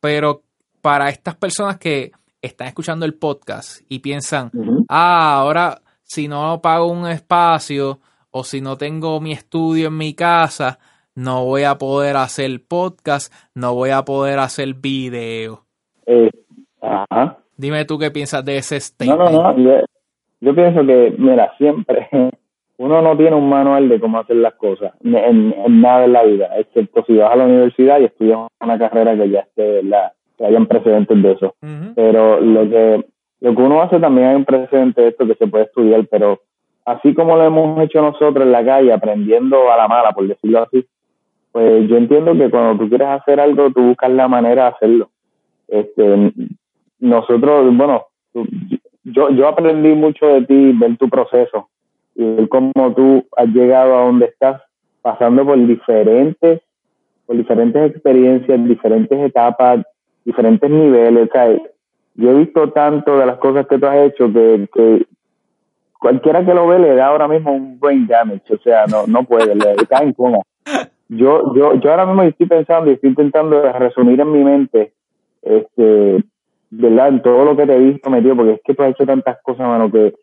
Pero 0.00 0.42
para 0.82 1.09
estas 1.09 1.35
personas 1.37 1.78
que 1.78 2.12
están 2.42 2.68
escuchando 2.68 3.06
el 3.06 3.14
podcast 3.14 3.80
y 3.88 4.00
piensan, 4.00 4.50
ah, 4.88 5.35
ahora 5.35 5.80
si 6.02 6.28
no 6.28 6.61
pago 6.61 6.88
un 6.88 7.06
espacio 7.06 8.00
o 8.30 8.44
si 8.44 8.61
no 8.61 8.76
tengo 8.76 9.18
mi 9.21 9.32
estudio 9.32 9.88
en 9.88 9.97
mi 9.97 10.12
casa, 10.12 10.78
no 11.14 11.47
voy 11.47 11.62
a 11.62 11.78
poder 11.78 12.18
hacer 12.18 12.66
podcast, 12.66 13.32
no 13.54 13.75
voy 13.75 13.90
a 13.90 14.04
poder 14.04 14.40
hacer 14.40 14.75
video. 14.75 15.64
Eh, 16.04 16.30
ajá. 16.82 17.41
Dime 17.62 17.85
tú 17.85 17.97
qué 17.97 18.11
piensas 18.11 18.45
de 18.45 18.57
ese 18.57 18.81
statement. 18.81 19.21
No, 19.21 19.31
no, 19.31 19.52
no. 19.52 19.81
Yo, 20.40 20.52
pienso 20.52 20.85
que, 20.85 21.14
mira, 21.16 21.52
siempre 21.59 22.09
uno 22.78 23.00
no 23.00 23.16
tiene 23.16 23.37
un 23.37 23.49
manual 23.49 23.88
de 23.88 24.00
cómo 24.00 24.19
hacer 24.19 24.35
las 24.35 24.54
cosas 24.54 24.92
en, 25.04 25.54
nada 25.81 26.04
en 26.04 26.12
la 26.12 26.25
vida, 26.25 26.59
excepto 26.59 27.04
si 27.07 27.14
vas 27.14 27.33
a 27.33 27.37
la 27.37 27.45
universidad 27.45 28.00
y 28.00 28.07
estudias 28.07 28.40
una 28.61 28.78
carrera 28.81 29.16
que 29.16 29.31
ya 29.31 29.40
esté, 29.40 29.85
la, 29.85 30.12
que 30.37 30.45
hayan 30.45 30.66
precedentes 30.66 31.23
de 31.23 31.31
eso. 31.31 31.54
Pero 31.95 32.40
lo 32.40 32.69
que 32.69 33.04
lo 33.42 33.54
que 33.54 33.62
uno 33.62 33.81
hace 33.81 34.00
también 34.00 34.26
hay 34.26 34.35
un 34.35 34.45
precedente 34.45 35.02
de 35.02 35.09
esto 35.09 35.26
que 35.26 35.37
se 35.37 35.47
puede 35.47 35.64
estudiar, 35.64 36.04
pero 36.11 36.40
así 36.85 37.14
como 37.14 37.37
lo 37.37 37.45
hemos 37.45 37.81
hecho 37.85 38.02
nosotros 38.02 38.45
en 38.45 38.52
la 38.52 38.64
calle, 38.64 38.92
aprendiendo 38.92 39.71
a 39.71 39.76
la 39.76 39.87
mala, 39.87 40.11
por 40.11 40.26
decirlo 40.26 40.64
así, 40.64 40.85
pues 41.52 41.88
yo 41.88 41.97
entiendo 41.97 42.33
que 42.35 42.50
cuando 42.50 42.83
tú 42.83 42.88
quieres 42.88 43.09
hacer 43.09 43.38
algo, 43.38 43.71
tú 43.71 43.83
buscas 43.83 44.11
la 44.11 44.26
manera 44.26 44.64
de 44.64 44.69
hacerlo. 44.71 45.11
Este, 45.69 46.33
nosotros, 47.02 47.76
bueno, 47.76 48.06
yo, 49.04 49.30
yo 49.30 49.49
aprendí 49.49 49.92
mucho 49.94 50.26
de 50.26 50.42
ti, 50.47 50.73
ver 50.73 50.97
tu 50.97 51.09
proceso 51.09 51.68
y 52.14 52.47
cómo 52.47 52.94
tú 52.94 53.26
has 53.37 53.49
llegado 53.49 53.97
a 53.97 54.04
donde 54.04 54.26
estás, 54.26 54.62
pasando 55.02 55.44
por 55.44 55.59
diferentes, 55.66 56.61
por 57.26 57.37
diferentes 57.37 57.90
experiencias, 57.90 58.64
diferentes 58.68 59.18
etapas, 59.18 59.85
diferentes 60.25 60.71
niveles. 60.71 61.28
O 61.35 61.68
yo 62.14 62.30
he 62.30 62.35
visto 62.35 62.71
tanto 62.71 63.18
de 63.18 63.26
las 63.26 63.38
cosas 63.38 63.66
que 63.66 63.78
tú 63.78 63.87
has 63.87 63.97
hecho 64.06 64.32
que, 64.32 64.68
que 64.73 65.06
cualquiera 65.99 66.44
que 66.44 66.54
lo 66.54 66.68
ve 66.68 66.78
le 66.78 66.94
da 66.94 67.09
ahora 67.09 67.26
mismo 67.26 67.52
un 67.52 67.80
brain 67.80 68.06
damage, 68.06 68.54
o 68.54 68.59
sea, 68.59 68.87
no, 68.87 69.06
no 69.09 69.25
puede, 69.25 69.56
le 69.56 69.75
cae 69.88 70.04
en. 70.04 70.14
Yo, 71.09 71.52
yo, 71.54 71.75
yo 71.75 71.90
ahora 71.90 72.06
mismo 72.06 72.23
estoy 72.23 72.47
pensando 72.47 72.90
y 72.90 72.94
estoy 72.94 73.11
intentando 73.11 73.61
resumir 73.73 74.21
en 74.21 74.32
mi 74.32 74.44
mente, 74.44 74.92
este, 75.42 76.25
¿verdad? 76.73 77.09
En 77.09 77.23
todo 77.23 77.45
lo 77.45 77.57
que 77.57 77.67
te 77.67 77.75
he 77.75 77.79
visto 77.79 78.09
metido, 78.09 78.35
porque 78.35 78.52
es 78.52 78.61
que 78.64 78.75
tú 78.75 78.83
has 78.83 78.91
hecho 78.91 79.05
tantas 79.05 79.41
cosas, 79.43 79.69
mano, 79.69 79.91
que, 79.93 80.14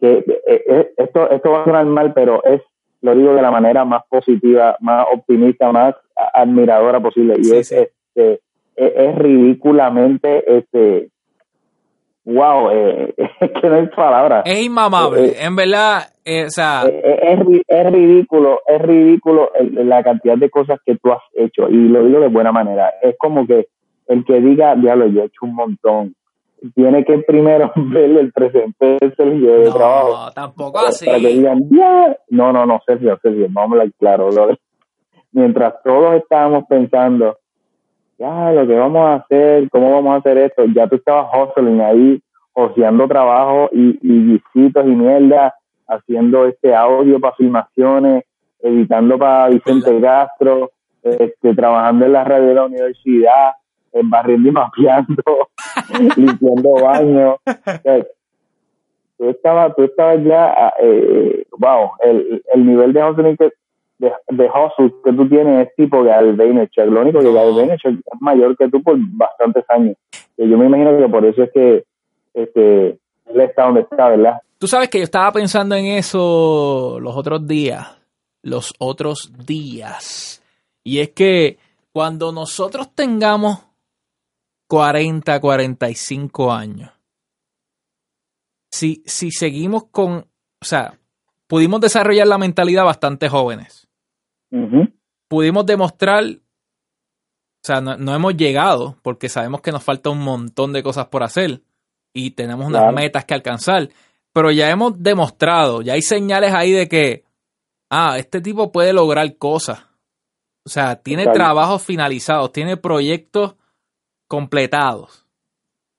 que, 0.00 0.18
eh, 0.18 0.64
eh, 0.68 0.90
esto, 0.96 1.28
esto 1.30 1.50
va 1.50 1.62
a 1.62 1.64
sonar 1.64 1.84
mal, 1.86 2.12
pero 2.14 2.42
es, 2.44 2.62
lo 3.02 3.14
digo 3.14 3.34
de 3.34 3.42
la 3.42 3.50
manera 3.50 3.84
más 3.84 4.02
positiva, 4.08 4.76
más 4.80 5.06
optimista, 5.12 5.72
más 5.72 5.96
admiradora 6.32 7.00
posible. 7.00 7.34
Y 7.42 7.56
es, 7.56 7.72
este, 7.72 8.40
es, 8.76 8.92
es, 8.96 9.18
ridículamente, 9.18 10.58
este, 10.58 11.08
wow, 12.24 12.70
eh, 12.70 13.12
es 13.40 13.50
que 13.50 13.68
no 13.68 13.74
hay 13.74 13.86
palabras. 13.88 14.44
Es 14.46 14.64
inmamable, 14.64 15.34
en 15.44 15.56
verdad, 15.56 16.02
o 16.24 16.50
sea... 16.50 16.84
Es, 16.84 17.40
es, 17.66 17.90
ridículo, 17.90 18.60
es 18.64 18.80
ridículo 18.80 19.50
la 19.72 20.04
cantidad 20.04 20.36
de 20.36 20.50
cosas 20.50 20.78
que 20.86 20.96
tú 20.98 21.10
has 21.10 21.22
hecho, 21.34 21.68
y 21.68 21.88
lo 21.88 22.04
digo 22.04 22.20
de 22.20 22.28
buena 22.28 22.52
manera. 22.52 22.94
Es 23.02 23.16
como 23.18 23.44
que 23.44 23.66
el 24.08 24.24
que 24.24 24.40
diga, 24.40 24.74
diablo, 24.76 25.06
yo 25.08 25.22
he 25.22 25.26
hecho 25.26 25.40
un 25.42 25.54
montón, 25.54 26.14
tiene 26.74 27.04
que 27.04 27.18
primero 27.18 27.72
ver 27.76 28.10
el 28.10 28.32
presente 28.32 28.98
de 29.00 29.14
Sergio 29.14 29.58
de 29.58 29.70
trabajo. 29.70 30.26
No, 30.26 30.32
tampoco 30.32 30.78
así. 30.78 31.06
Para 31.06 31.18
que 31.18 31.28
digan, 31.28 31.62
no, 32.30 32.52
no, 32.52 32.66
no, 32.66 32.80
Sergio, 32.86 33.18
Sergio, 33.22 33.46
vamos 33.50 33.78
a 33.78 33.82
hablar 33.82 33.92
claro. 33.98 34.30
mientras 35.32 35.74
todos 35.82 36.16
estábamos 36.16 36.64
pensando, 36.68 37.38
ya, 38.18 38.52
lo 38.52 38.66
que 38.66 38.74
vamos 38.74 39.02
a 39.02 39.14
hacer, 39.16 39.68
cómo 39.70 39.92
vamos 39.92 40.14
a 40.14 40.18
hacer 40.18 40.38
esto, 40.38 40.64
ya 40.74 40.88
tú 40.88 40.96
estabas 40.96 41.28
hustling 41.34 41.80
ahí, 41.80 42.22
oceando 42.54 43.06
trabajo 43.06 43.68
y, 43.72 43.98
y 44.00 44.18
visitos 44.20 44.86
y 44.86 44.90
mierda, 44.90 45.54
haciendo 45.86 46.46
este 46.46 46.74
audio 46.74 47.20
para 47.20 47.36
filmaciones, 47.36 48.24
editando 48.60 49.18
para 49.18 49.48
Vicente 49.48 50.00
Castro, 50.00 50.70
este, 51.02 51.54
trabajando 51.54 52.06
en 52.06 52.12
la 52.12 52.24
radio 52.24 52.48
de 52.48 52.54
la 52.54 52.64
universidad, 52.64 53.52
barriendo 53.92 54.48
y 54.48 54.52
mapeando, 54.52 55.22
limpiando 56.16 56.72
baños. 56.82 57.36
tú 59.18 59.28
estabas, 59.28 59.74
tú 59.76 59.84
estabas 59.84 60.22
ya, 60.24 60.72
eh, 60.80 61.46
wow, 61.58 61.92
el, 62.02 62.42
el 62.52 62.66
nivel 62.66 62.92
de 62.92 63.04
hustling 63.04 63.36
que, 63.36 63.52
de, 63.98 64.12
de 64.28 64.50
que 65.04 65.12
tú 65.12 65.28
tienes 65.28 65.66
es 65.66 65.74
tipo 65.74 66.04
de 66.04 66.32
Vaynerchuk. 66.32 66.86
Lo 66.86 67.00
único 67.00 67.20
que 67.20 67.32
Gary 67.32 67.52
Vaynerchuk 67.54 67.92
es 67.92 68.20
mayor 68.20 68.56
que 68.56 68.68
tú 68.68 68.82
por 68.82 68.96
bastantes 68.98 69.64
años. 69.68 69.96
Y 70.36 70.48
yo 70.48 70.58
me 70.58 70.66
imagino 70.66 70.96
que 70.98 71.08
por 71.08 71.24
eso 71.24 71.44
es 71.44 71.50
que 71.52 71.84
este, 72.34 72.98
él 73.26 73.40
está 73.40 73.64
donde 73.64 73.80
está, 73.82 74.10
¿verdad? 74.10 74.40
Tú 74.58 74.66
sabes 74.66 74.88
que 74.88 74.98
yo 74.98 75.04
estaba 75.04 75.32
pensando 75.32 75.74
en 75.74 75.86
eso 75.86 76.98
los 77.00 77.16
otros 77.16 77.46
días. 77.46 77.96
Los 78.42 78.74
otros 78.78 79.32
días. 79.46 80.42
Y 80.84 81.00
es 81.00 81.10
que 81.10 81.58
cuando 81.92 82.32
nosotros 82.32 82.94
tengamos 82.94 83.65
40, 84.68 85.40
45 85.40 86.52
años. 86.52 86.90
Si, 88.70 89.02
si 89.06 89.30
seguimos 89.30 89.84
con, 89.90 90.26
o 90.60 90.64
sea, 90.64 90.98
pudimos 91.46 91.80
desarrollar 91.80 92.26
la 92.26 92.38
mentalidad 92.38 92.84
bastante 92.84 93.28
jóvenes. 93.28 93.88
Pudimos 95.28 95.66
demostrar, 95.66 96.24
o 96.24 97.62
sea, 97.62 97.80
no, 97.80 98.14
hemos 98.14 98.36
llegado 98.36 98.96
porque 99.02 99.28
sabemos 99.28 99.60
que 99.60 99.72
nos 99.72 99.82
falta 99.82 100.10
un 100.10 100.20
montón 100.20 100.72
de 100.72 100.82
cosas 100.82 101.06
por 101.06 101.22
hacer 101.22 101.62
y 102.12 102.30
tenemos 102.30 102.66
unas 102.66 102.92
metas 102.94 103.24
que 103.24 103.34
alcanzar, 103.34 103.90
pero 104.32 104.50
ya 104.50 104.70
hemos 104.70 105.02
demostrado, 105.02 105.82
ya 105.82 105.94
hay 105.94 106.02
señales 106.02 106.52
ahí 106.52 106.72
de 106.72 106.88
que, 106.88 107.24
ah, 107.90 108.16
este 108.18 108.40
tipo 108.40 108.72
puede 108.72 108.92
lograr 108.92 109.36
cosas. 109.36 109.84
O 110.64 110.68
sea, 110.68 110.96
tiene 110.96 111.26
trabajos 111.26 111.82
finalizados, 111.82 112.52
tiene 112.52 112.76
proyectos 112.76 113.54
completados. 114.28 115.26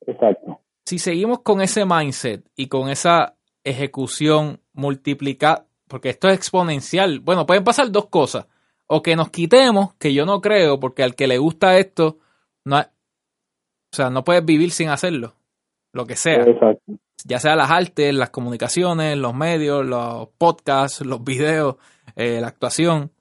Exacto. 0.06 0.62
Si 0.86 1.00
seguimos 1.00 1.42
con 1.42 1.62
ese 1.62 1.86
mindset 1.86 2.46
y 2.56 2.68
con 2.68 2.90
esa 2.90 3.36
ejecución 3.64 4.62
multiplicada, 4.74 5.66
porque 5.88 6.10
esto 6.10 6.30
es 6.30 6.36
exponencial, 6.36 7.20
bueno, 7.20 7.46
pueden 7.46 7.64
pasar 7.64 7.92
dos 7.92 8.08
cosas. 8.08 8.48
O 8.88 9.02
que 9.02 9.18
nos 9.18 9.30
quitemos, 9.30 9.96
que 9.96 10.14
yo 10.14 10.26
no 10.26 10.40
creo, 10.40 10.80
porque 10.80 11.04
al 11.04 11.16
que 11.16 11.28
le 11.28 11.38
gusta 11.38 11.78
esto, 11.78 12.20
no, 12.64 12.80
o 12.80 13.96
sea, 13.96 14.10
no 14.10 14.24
puedes 14.24 14.46
vivir 14.46 14.72
sin 14.72 14.90
hacerlo, 14.90 15.36
lo 15.92 16.06
que 16.06 16.16
sea. 16.16 16.44
Exacto. 16.44 16.94
Ya 17.26 17.40
sea 17.40 17.56
las 17.58 17.70
artes, 17.70 18.14
las 18.14 18.30
comunicaciones, 18.30 19.18
los 19.18 19.34
medios, 19.34 19.86
los 19.86 20.30
podcasts, 20.38 21.02
los 21.02 21.22
videos, 21.22 21.76
eh, 22.16 22.40
la 22.40 22.48
actuación. 22.48 23.12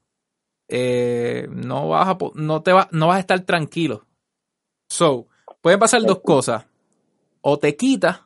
Eh, 0.68 1.48
no 1.50 1.88
vas 1.88 2.08
a, 2.08 2.18
no 2.34 2.62
te 2.62 2.72
va, 2.72 2.88
no 2.92 3.08
vas 3.08 3.16
a 3.16 3.20
estar 3.20 3.40
tranquilo 3.40 4.06
So, 4.88 5.26
pueden 5.61 5.78
pasar 5.78 6.02
dos 6.02 6.21
cosas. 6.21 6.66
O 7.40 7.59
te 7.59 7.76
quitas, 7.76 8.23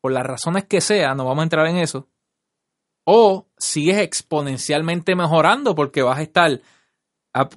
por 0.00 0.12
las 0.12 0.26
razones 0.26 0.64
que 0.64 0.80
sea, 0.80 1.14
no 1.14 1.24
vamos 1.24 1.40
a 1.40 1.44
entrar 1.44 1.66
en 1.66 1.76
eso. 1.76 2.08
O 3.04 3.46
sigues 3.56 3.98
exponencialmente 3.98 5.14
mejorando 5.14 5.74
porque 5.74 6.02
vas 6.02 6.18
a 6.18 6.22
estar 6.22 6.60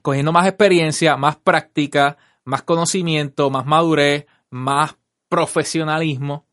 cogiendo 0.01 0.31
más 0.31 0.47
experiencia, 0.47 1.17
más 1.17 1.35
práctica, 1.37 2.17
más 2.45 2.63
conocimiento, 2.63 3.49
más 3.49 3.65
madurez, 3.65 4.25
más 4.49 4.97
profesionalismo. 5.27 6.45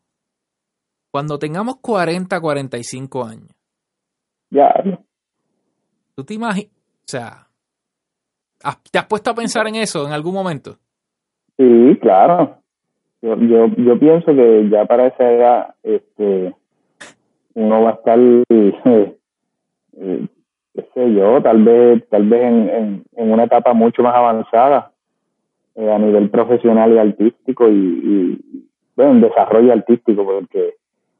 Cuando 1.11 1.39
tengamos 1.39 1.77
40, 1.77 2.39
45 2.39 3.25
años. 3.25 3.55
Ya. 4.51 4.69
¿Tú 6.15 6.23
te 6.23 6.33
imaginas? 6.33 6.71
O 6.71 7.11
sea, 7.11 7.49
¿Te 8.91 8.99
has 8.99 9.05
puesto 9.05 9.29
a 9.31 9.35
pensar 9.35 9.67
en 9.67 9.75
eso 9.75 10.05
en 10.05 10.13
algún 10.13 10.33
momento? 10.33 10.77
Sí, 11.59 11.99
claro. 12.01 12.55
Yo, 13.21 13.35
yo, 13.35 13.67
yo 13.75 13.99
pienso 13.99 14.33
que 14.33 14.69
ya 14.69 14.85
para 14.85 15.07
esa 15.07 15.29
edad, 15.29 15.75
este, 15.83 16.55
uno 17.53 17.81
va 17.81 17.89
a 17.89 17.93
estar, 17.95 18.17
eh, 18.49 19.17
qué 20.73 20.89
sé 20.93 21.13
yo, 21.13 21.41
tal 21.41 21.61
vez, 21.63 22.07
tal 22.07 22.29
vez 22.29 22.43
en, 22.43 23.03
en, 23.13 23.31
una 23.31 23.43
etapa 23.43 23.73
mucho 23.73 24.01
más 24.03 24.15
avanzada 24.15 24.93
eh, 25.75 25.91
a 25.91 25.99
nivel 25.99 26.29
profesional 26.29 26.93
y 26.93 26.97
artístico 26.97 27.67
y, 27.67 27.73
y, 27.73 28.65
bueno, 28.95 29.11
en 29.11 29.21
desarrollo 29.21 29.73
artístico, 29.73 30.23
porque 30.25 30.75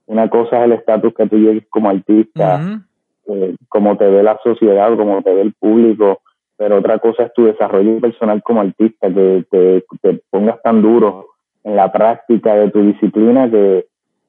una 0.06 0.30
cosa 0.30 0.60
es 0.60 0.64
el 0.64 0.72
estatus 0.72 1.14
que 1.14 1.28
tú 1.28 1.36
llegues 1.36 1.68
como 1.70 1.90
artista, 1.90 2.82
eh, 3.28 3.56
como 3.68 3.98
te 3.98 4.08
ve 4.08 4.24
la 4.24 4.40
sociedad, 4.42 4.96
como 4.96 5.22
te 5.22 5.34
ve 5.34 5.42
el 5.42 5.54
público, 5.54 6.22
pero 6.60 6.80
otra 6.80 7.00
cosa 7.00 7.24
es 7.24 7.34
tu 7.34 7.46
desarrollo 7.46 8.02
personal 8.02 8.44
como 8.44 8.60
artista, 8.60 9.08
que 9.08 9.46
te, 9.50 10.22
pongas 10.30 10.62
tan 10.62 10.82
duro 10.82 11.28
en 11.64 11.78
la 11.78 11.90
práctica 11.90 12.54
de 12.54 12.70
tu 12.70 12.82
disciplina 12.82 13.50
que, 13.50 13.86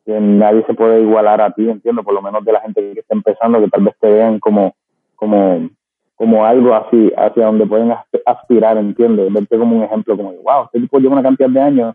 nadie 0.07 0.65
se 0.67 0.75
puede 0.75 1.03
igualar 1.03 1.41
a 1.41 1.53
ti, 1.53 1.69
entiendo, 1.69 2.03
por 2.03 2.15
lo 2.15 2.23
menos 2.23 2.45
de 2.45 2.53
la 2.53 2.61
gente 2.61 2.93
que 2.95 3.01
está 3.01 3.15
empezando, 3.15 3.61
que 3.61 3.69
tal 3.69 3.83
vez 3.83 3.95
te 4.01 4.11
vean 4.11 4.39
como, 4.39 4.75
como, 5.17 5.69
como 6.17 6.45
algo 6.45 6.75
así, 6.75 7.13
hacia 7.17 7.47
donde 7.47 7.67
pueden 7.67 7.93
aspirar, 8.27 8.77
entiendes, 8.79 9.33
verte 9.33 9.59
como 9.59 9.77
un 9.77 9.85
ejemplo, 9.85 10.17
como, 10.17 10.33
wow, 10.33 10.65
este 10.65 10.81
tipo 10.81 10.99
lleva 10.99 11.15
una 11.15 11.23
cantidad 11.23 11.51
de 11.51 11.61
años 11.61 11.95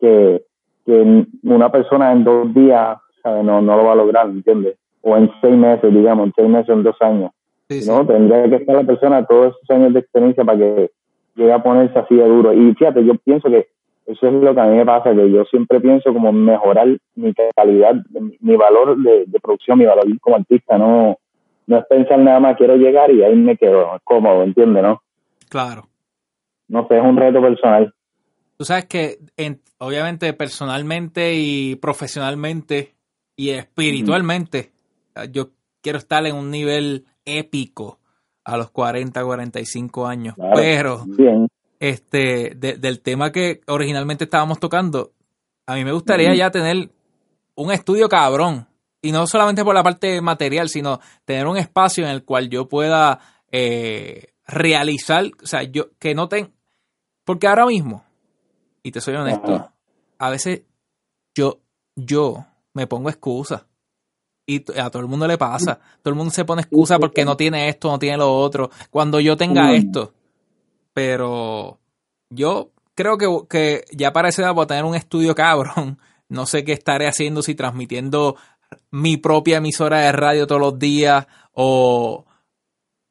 que, 0.00 0.42
que 0.84 1.26
una 1.42 1.70
persona 1.70 2.12
en 2.12 2.24
dos 2.24 2.52
días 2.54 2.98
No, 3.24 3.62
no 3.62 3.76
lo 3.76 3.84
va 3.84 3.92
a 3.92 3.96
lograr, 3.96 4.26
¿entiendes? 4.26 4.76
O 5.02 5.16
en 5.16 5.30
seis 5.40 5.56
meses, 5.56 5.92
digamos, 5.92 6.26
en 6.26 6.32
seis 6.36 6.48
meses, 6.48 6.68
en 6.70 6.82
dos 6.82 6.96
años. 7.00 7.30
¿No? 7.68 8.06
Tendría 8.06 8.48
que 8.48 8.56
estar 8.56 8.76
la 8.76 8.84
persona 8.84 9.26
todos 9.26 9.54
esos 9.56 9.70
años 9.70 9.92
de 9.94 10.00
experiencia 10.00 10.44
para 10.44 10.58
que 10.58 10.90
llegue 11.34 11.52
a 11.52 11.62
ponerse 11.62 11.98
así 11.98 12.14
de 12.14 12.26
duro. 12.26 12.52
Y 12.52 12.74
fíjate, 12.74 13.04
yo 13.04 13.14
pienso 13.16 13.48
que 13.48 13.68
eso 14.06 14.26
es 14.26 14.32
lo 14.34 14.54
que 14.54 14.60
a 14.60 14.66
mí 14.66 14.76
me 14.76 14.84
pasa, 14.84 15.14
que 15.14 15.30
yo 15.30 15.44
siempre 15.44 15.80
pienso 15.80 16.12
como 16.12 16.30
mejorar 16.32 16.88
mi 17.14 17.32
calidad, 17.56 17.94
mi 18.40 18.56
valor 18.56 18.98
de, 18.98 19.26
producción, 19.40 19.78
mi 19.78 19.86
valor 19.86 20.04
como 20.20 20.36
artista, 20.36 20.76
no, 20.76 21.18
no 21.66 21.78
es 21.78 21.86
pensar 21.86 22.18
nada 22.18 22.38
más, 22.38 22.56
quiero 22.56 22.76
llegar 22.76 23.10
y 23.10 23.22
ahí 23.22 23.34
me 23.34 23.56
quedo 23.56 23.98
cómodo, 24.04 24.42
¿entiendes, 24.42 24.82
no? 24.82 25.02
Claro. 25.48 25.88
No 26.68 26.86
sé, 26.86 26.98
es 26.98 27.02
un 27.02 27.16
reto 27.16 27.40
personal. 27.40 27.94
Tú 28.58 28.64
sabes 28.64 28.84
que, 28.86 29.18
obviamente, 29.78 30.32
personalmente 30.34 31.34
y 31.34 31.76
profesionalmente 31.76 32.94
y 33.36 33.50
espiritualmente, 33.50 34.70
yo 35.32 35.48
quiero 35.80 35.98
estar 35.98 36.26
en 36.26 36.36
un 36.36 36.50
nivel 36.50 37.04
épico 37.24 37.98
a 38.44 38.56
los 38.56 38.70
40, 38.70 39.24
45 39.24 40.06
años, 40.06 40.34
pero 40.54 41.06
este 41.80 42.54
del 42.54 43.00
tema 43.00 43.32
que 43.32 43.60
originalmente 43.66 44.24
estábamos 44.24 44.60
tocando, 44.60 45.12
a 45.66 45.74
mí 45.74 45.84
me 45.84 45.92
gustaría 45.92 46.34
ya 46.34 46.50
tener 46.50 46.90
un 47.54 47.72
estudio 47.72 48.08
cabrón. 48.08 48.68
Y 49.02 49.12
no 49.12 49.26
solamente 49.26 49.62
por 49.62 49.74
la 49.74 49.82
parte 49.82 50.22
material, 50.22 50.70
sino 50.70 50.98
tener 51.26 51.46
un 51.46 51.58
espacio 51.58 52.04
en 52.04 52.10
el 52.10 52.24
cual 52.24 52.48
yo 52.48 52.68
pueda 52.70 53.20
eh, 53.52 54.32
realizar, 54.46 55.26
o 55.42 55.46
sea, 55.46 55.62
yo 55.62 55.90
que 55.98 56.14
no 56.14 56.28
tenga, 56.28 56.50
porque 57.24 57.46
ahora 57.46 57.66
mismo, 57.66 58.02
y 58.82 58.92
te 58.92 59.02
soy 59.02 59.14
honesto, 59.14 59.70
a 60.18 60.30
veces 60.30 60.62
yo, 61.34 61.60
yo 61.96 62.46
me 62.72 62.86
pongo 62.86 63.10
excusas 63.10 63.66
y 64.46 64.64
a 64.78 64.90
todo 64.90 65.02
el 65.02 65.08
mundo 65.08 65.26
le 65.26 65.38
pasa. 65.38 65.78
Todo 66.02 66.12
el 66.12 66.16
mundo 66.16 66.30
se 66.30 66.44
pone 66.44 66.62
excusa 66.62 66.98
porque 66.98 67.24
no 67.24 67.36
tiene 67.36 67.68
esto, 67.68 67.90
no 67.90 67.98
tiene 67.98 68.18
lo 68.18 68.34
otro. 68.34 68.70
Cuando 68.90 69.20
yo 69.20 69.36
tenga 69.36 69.72
esto. 69.74 70.12
Pero 70.92 71.78
yo 72.30 72.70
creo 72.94 73.18
que, 73.18 73.26
que 73.48 73.84
ya 73.92 74.12
para 74.12 74.28
esa 74.28 74.42
edad 74.42 74.54
voy 74.54 74.64
a 74.64 74.68
tener 74.68 74.84
un 74.84 74.94
estudio 74.94 75.34
cabrón. 75.34 75.98
No 76.28 76.46
sé 76.46 76.64
qué 76.64 76.72
estaré 76.72 77.06
haciendo, 77.06 77.42
si 77.42 77.54
transmitiendo 77.54 78.36
mi 78.90 79.16
propia 79.16 79.58
emisora 79.58 80.00
de 80.00 80.12
radio 80.12 80.46
todos 80.46 80.60
los 80.60 80.78
días 80.78 81.26
o 81.52 82.24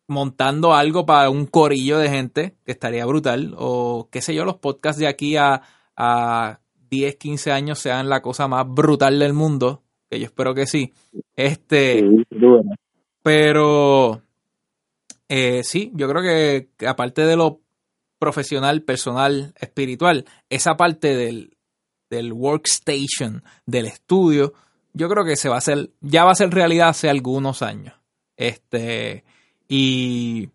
montando 0.08 0.74
algo 0.74 1.06
para 1.06 1.30
un 1.30 1.46
corillo 1.46 1.98
de 1.98 2.10
gente, 2.10 2.58
que 2.66 2.72
estaría 2.74 3.06
brutal. 3.06 3.56
O 3.58 4.10
qué 4.12 4.22
sé 4.22 4.36
yo, 4.36 4.46
los 4.46 4.58
podcasts 4.58 5.00
de 5.00 5.08
aquí 5.08 5.38
a, 5.38 5.62
a 5.96 6.60
10, 6.90 7.16
15 7.16 7.52
años 7.52 7.80
sean 7.80 8.10
la 8.10 8.22
cosa 8.22 8.48
más 8.48 8.68
brutal 8.68 9.20
del 9.20 9.34
mundo 9.34 9.83
yo 10.20 10.26
espero 10.26 10.54
que 10.54 10.66
sí. 10.66 10.94
Este, 11.36 12.04
pero 13.22 14.22
eh, 15.30 15.64
sí, 15.64 15.92
yo 15.96 16.08
creo 16.10 16.22
que, 16.22 16.86
aparte 16.86 17.26
de 17.26 17.36
lo 17.36 17.62
profesional, 18.20 18.84
personal, 18.84 19.54
espiritual, 19.60 20.26
esa 20.50 20.76
parte 20.76 21.16
del, 21.16 21.58
del 22.10 22.34
workstation, 22.34 23.44
del 23.66 23.86
estudio, 23.86 24.54
yo 24.94 25.10
creo 25.10 25.26
que 25.26 25.36
se 25.36 25.50
va 25.50 25.56
a 25.56 25.60
hacer, 25.60 25.92
ya 26.02 26.24
va 26.24 26.32
a 26.32 26.36
ser 26.36 26.52
realidad 26.52 26.90
hace 26.90 27.10
algunos 27.10 27.62
años. 27.62 27.96
Este, 28.38 29.24
y 29.68 30.50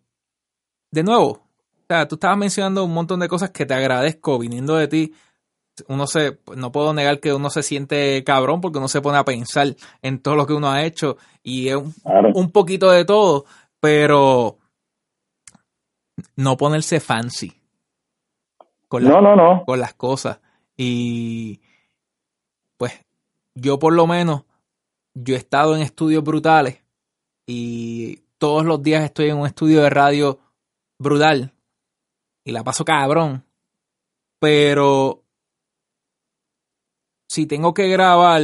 de 0.90 1.02
nuevo, 1.02 1.26
o 1.26 1.86
sea, 1.88 2.06
tú 2.06 2.16
estabas 2.16 2.38
mencionando 2.38 2.84
un 2.84 2.92
montón 2.92 3.20
de 3.20 3.28
cosas 3.28 3.50
que 3.50 3.66
te 3.66 3.74
agradezco 3.74 4.38
viniendo 4.38 4.76
de 4.76 4.88
ti 4.88 5.14
uno 5.88 6.06
se, 6.06 6.38
no 6.56 6.72
puedo 6.72 6.92
negar 6.92 7.20
que 7.20 7.32
uno 7.32 7.50
se 7.50 7.62
siente 7.62 8.22
cabrón 8.24 8.60
porque 8.60 8.78
uno 8.78 8.88
se 8.88 9.00
pone 9.00 9.18
a 9.18 9.24
pensar 9.24 9.76
en 10.02 10.20
todo 10.20 10.34
lo 10.34 10.46
que 10.46 10.54
uno 10.54 10.70
ha 10.70 10.84
hecho 10.84 11.16
y 11.42 11.68
es 11.68 11.76
un, 11.76 12.50
poquito 12.50 12.90
de 12.90 13.04
todo, 13.04 13.44
pero 13.80 14.58
no 16.36 16.56
ponerse 16.56 17.00
fancy 17.00 17.52
con, 18.88 19.04
no, 19.04 19.20
no, 19.20 19.36
no. 19.36 19.64
con 19.64 19.80
las 19.80 19.94
cosas. 19.94 20.40
Y 20.76 21.60
pues 22.76 23.04
yo 23.54 23.78
por 23.78 23.92
lo 23.92 24.06
menos, 24.06 24.44
yo 25.14 25.34
he 25.34 25.38
estado 25.38 25.74
en 25.74 25.82
estudios 25.82 26.22
brutales 26.22 26.82
y 27.46 28.22
todos 28.38 28.64
los 28.64 28.82
días 28.82 29.04
estoy 29.04 29.30
en 29.30 29.38
un 29.38 29.46
estudio 29.46 29.82
de 29.82 29.90
radio 29.90 30.38
brutal 30.98 31.52
y 32.44 32.52
la 32.52 32.64
paso 32.64 32.84
cabrón. 32.84 33.44
Pero 34.40 35.24
si 37.28 37.46
tengo 37.46 37.74
que 37.74 37.88
grabar 37.88 38.42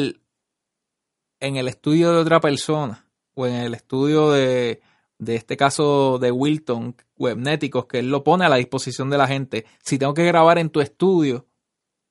en 1.41 1.57
el 1.57 1.69
estudio 1.69 2.13
de 2.13 2.19
otra 2.19 2.41
persona 2.41 3.09
o 3.35 3.47
en 3.47 3.55
el 3.55 3.75
estudio 3.75 4.31
de, 4.31 4.81
de 5.19 5.35
este 5.37 5.57
caso 5.57 6.19
de 6.19 6.31
Wilton 6.31 6.95
Webnéticos, 7.17 7.87
que 7.87 7.99
él 8.01 8.11
lo 8.11 8.23
pone 8.23 8.45
a 8.45 8.49
la 8.49 8.57
disposición 8.57 9.11
de 9.11 9.19
la 9.19 9.27
gente, 9.27 9.67
si 9.83 9.99
tengo 9.99 10.15
que 10.15 10.25
grabar 10.25 10.59
en 10.59 10.71
tu 10.71 10.81
estudio, 10.81 11.47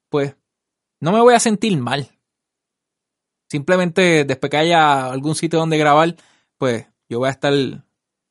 pues 0.10 0.36
no 1.00 1.12
me 1.12 1.22
voy 1.22 1.34
a 1.34 1.40
sentir 1.40 1.78
mal. 1.78 2.10
Simplemente 3.50 4.26
después 4.26 4.50
que 4.50 4.58
haya 4.58 5.12
algún 5.12 5.36
sitio 5.36 5.60
donde 5.60 5.78
grabar, 5.78 6.16
pues 6.58 6.88
yo 7.08 7.20
voy 7.20 7.28
a 7.28 7.32
estar 7.32 7.54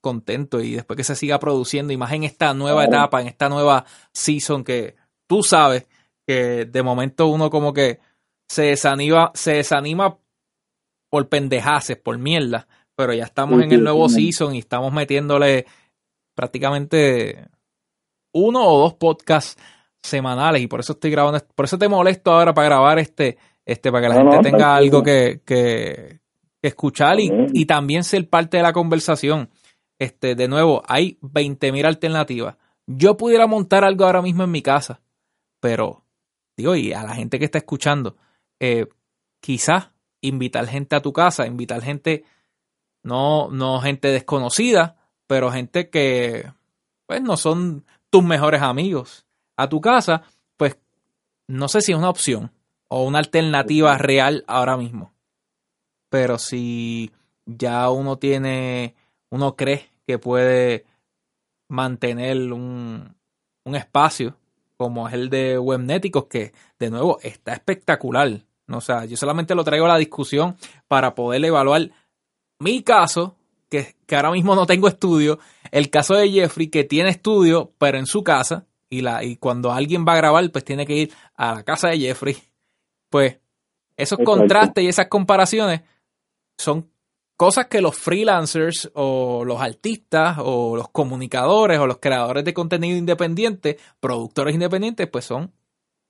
contento 0.00 0.60
y 0.60 0.72
después 0.72 0.96
que 0.96 1.04
se 1.04 1.14
siga 1.14 1.38
produciendo 1.38 1.92
y 1.92 1.96
más 1.96 2.12
en 2.12 2.24
esta 2.24 2.54
nueva 2.54 2.84
etapa, 2.84 3.20
en 3.20 3.28
esta 3.28 3.48
nueva 3.48 3.84
season 4.12 4.64
que 4.64 4.96
tú 5.28 5.44
sabes 5.44 5.86
que 6.26 6.64
de 6.64 6.82
momento 6.82 7.28
uno 7.28 7.50
como 7.50 7.72
que 7.72 8.00
se 8.52 8.64
desanima, 8.64 9.30
se 9.32 9.54
desanima 9.54 10.18
por 11.08 11.26
pendejaces, 11.30 11.96
por 11.96 12.18
mierda, 12.18 12.68
pero 12.94 13.14
ya 13.14 13.24
estamos 13.24 13.62
en 13.62 13.72
el 13.72 13.82
nuevo 13.82 14.10
season 14.10 14.54
y 14.54 14.58
estamos 14.58 14.92
metiéndole 14.92 15.64
prácticamente 16.34 17.48
uno 18.34 18.62
o 18.62 18.80
dos 18.80 18.94
podcasts 18.94 19.56
semanales 20.02 20.60
y 20.60 20.66
por 20.66 20.80
eso 20.80 20.92
estoy 20.92 21.10
grabando, 21.10 21.40
por 21.54 21.64
eso 21.64 21.78
te 21.78 21.88
molesto 21.88 22.30
ahora 22.30 22.52
para 22.52 22.68
grabar 22.68 22.98
este, 22.98 23.38
este, 23.64 23.90
para 23.90 24.02
que 24.02 24.14
la 24.14 24.20
gente 24.20 24.50
tenga 24.50 24.76
algo 24.76 25.02
que, 25.02 25.40
que, 25.46 26.20
escuchar 26.60 27.20
y, 27.20 27.30
y, 27.54 27.64
también 27.64 28.04
ser 28.04 28.28
parte 28.28 28.58
de 28.58 28.62
la 28.62 28.74
conversación. 28.74 29.48
Este, 29.98 30.34
de 30.34 30.46
nuevo, 30.46 30.82
hay 30.86 31.18
20.000 31.22 31.86
alternativas. 31.86 32.56
Yo 32.86 33.16
pudiera 33.16 33.46
montar 33.46 33.82
algo 33.82 34.04
ahora 34.04 34.20
mismo 34.20 34.44
en 34.44 34.50
mi 34.50 34.60
casa, 34.60 35.00
pero, 35.58 36.04
digo, 36.56 36.76
y 36.76 36.92
a 36.92 37.02
la 37.02 37.14
gente 37.14 37.38
que 37.38 37.46
está 37.46 37.58
escuchando, 37.58 38.16
eh, 38.62 38.86
quizás 39.40 39.90
invitar 40.20 40.68
gente 40.68 40.94
a 40.94 41.02
tu 41.02 41.12
casa, 41.12 41.48
invitar 41.48 41.82
gente, 41.82 42.24
no, 43.02 43.50
no 43.50 43.80
gente 43.80 44.06
desconocida, 44.06 44.96
pero 45.26 45.50
gente 45.50 45.90
que 45.90 46.48
pues 47.06 47.20
no 47.20 47.36
son 47.36 47.84
tus 48.08 48.22
mejores 48.22 48.62
amigos 48.62 49.26
a 49.56 49.68
tu 49.68 49.80
casa, 49.80 50.22
pues 50.56 50.78
no 51.48 51.66
sé 51.66 51.80
si 51.80 51.90
es 51.90 51.98
una 51.98 52.08
opción 52.08 52.52
o 52.86 53.02
una 53.02 53.18
alternativa 53.18 53.98
real 53.98 54.44
ahora 54.46 54.76
mismo. 54.76 55.12
Pero 56.08 56.38
si 56.38 57.10
ya 57.46 57.90
uno 57.90 58.16
tiene, 58.16 58.94
uno 59.28 59.56
cree 59.56 59.90
que 60.06 60.20
puede 60.20 60.86
mantener 61.66 62.52
un, 62.52 63.16
un 63.64 63.74
espacio 63.74 64.36
como 64.76 65.08
es 65.08 65.14
el 65.14 65.30
de 65.30 65.58
Webnéticos, 65.58 66.26
que 66.26 66.52
de 66.78 66.90
nuevo 66.90 67.18
está 67.22 67.54
espectacular. 67.54 68.44
O 68.68 68.80
sea, 68.80 69.04
yo 69.04 69.16
solamente 69.16 69.54
lo 69.54 69.64
traigo 69.64 69.86
a 69.86 69.90
la 69.90 69.98
discusión 69.98 70.56
para 70.88 71.14
poder 71.14 71.44
evaluar 71.44 71.90
mi 72.58 72.82
caso, 72.82 73.36
que, 73.68 73.94
ahora 74.10 74.30
mismo 74.30 74.54
no 74.54 74.66
tengo 74.66 74.88
estudio, 74.88 75.38
el 75.70 75.90
caso 75.90 76.14
de 76.14 76.30
Jeffrey 76.30 76.68
que 76.68 76.84
tiene 76.84 77.10
estudio, 77.10 77.72
pero 77.78 77.98
en 77.98 78.06
su 78.06 78.22
casa, 78.22 78.66
y, 78.88 79.00
la, 79.00 79.24
y 79.24 79.36
cuando 79.36 79.72
alguien 79.72 80.04
va 80.06 80.12
a 80.12 80.18
grabar, 80.18 80.50
pues 80.50 80.64
tiene 80.64 80.86
que 80.86 80.94
ir 80.94 81.12
a 81.34 81.54
la 81.54 81.62
casa 81.64 81.88
de 81.88 81.98
Jeffrey. 81.98 82.36
Pues 83.08 83.38
esos 83.96 84.18
contrastes 84.24 84.84
y 84.84 84.88
esas 84.88 85.08
comparaciones 85.08 85.82
son 86.58 86.90
cosas 87.36 87.66
que 87.66 87.80
los 87.80 87.96
freelancers 87.96 88.90
o 88.94 89.44
los 89.44 89.60
artistas 89.60 90.36
o 90.40 90.76
los 90.76 90.88
comunicadores 90.90 91.78
o 91.78 91.86
los 91.86 91.98
creadores 91.98 92.44
de 92.44 92.54
contenido 92.54 92.96
independiente, 92.96 93.78
productores 93.98 94.54
independientes, 94.54 95.08
pues 95.08 95.24
son 95.24 95.52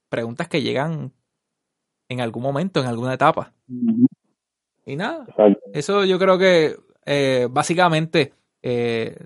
preguntas 0.09 0.49
que 0.49 0.61
llegan 0.61 1.13
en 2.13 2.21
algún 2.21 2.43
momento, 2.43 2.81
en 2.81 2.87
alguna 2.87 3.15
etapa. 3.15 3.53
Y 4.87 4.97
nada, 4.97 5.27
eso 5.73 6.05
yo 6.05 6.19
creo 6.19 6.39
que 6.39 6.77
eh, 7.07 7.49
básicamente 7.51 8.33
eh, 8.63 9.17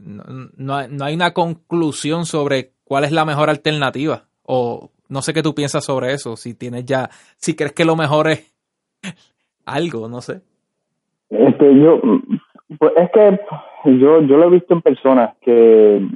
no, 0.57 0.75
hay 0.75 1.15
una 1.15 1.33
conclusión 1.33 2.25
sobre 2.25 2.71
cuál 2.85 3.05
es 3.05 3.13
la 3.13 3.25
mejor 3.25 3.51
alternativa. 3.51 4.25
O 4.43 4.91
no 5.09 5.23
sé 5.23 5.33
qué 5.33 5.43
tú 5.43 5.55
piensas 5.55 5.85
sobre 5.85 6.13
eso, 6.13 6.37
si 6.37 6.55
tienes 6.55 6.85
ya, 6.85 7.09
si 7.37 7.55
crees 7.55 7.73
que 7.73 7.85
lo 7.85 7.97
mejor 7.97 8.29
es 8.29 8.55
algo, 9.67 10.09
no 10.09 10.21
sé. 10.21 10.41
Este, 11.29 11.81
yo, 11.81 12.01
pues 12.79 12.93
es 12.97 13.11
que 13.11 13.41
yo, 13.99 14.21
yo 14.23 14.37
lo 14.37 14.45
he 14.45 14.51
visto 14.51 14.75
en 14.75 14.83
personas 14.83 15.37
que, 15.41 16.07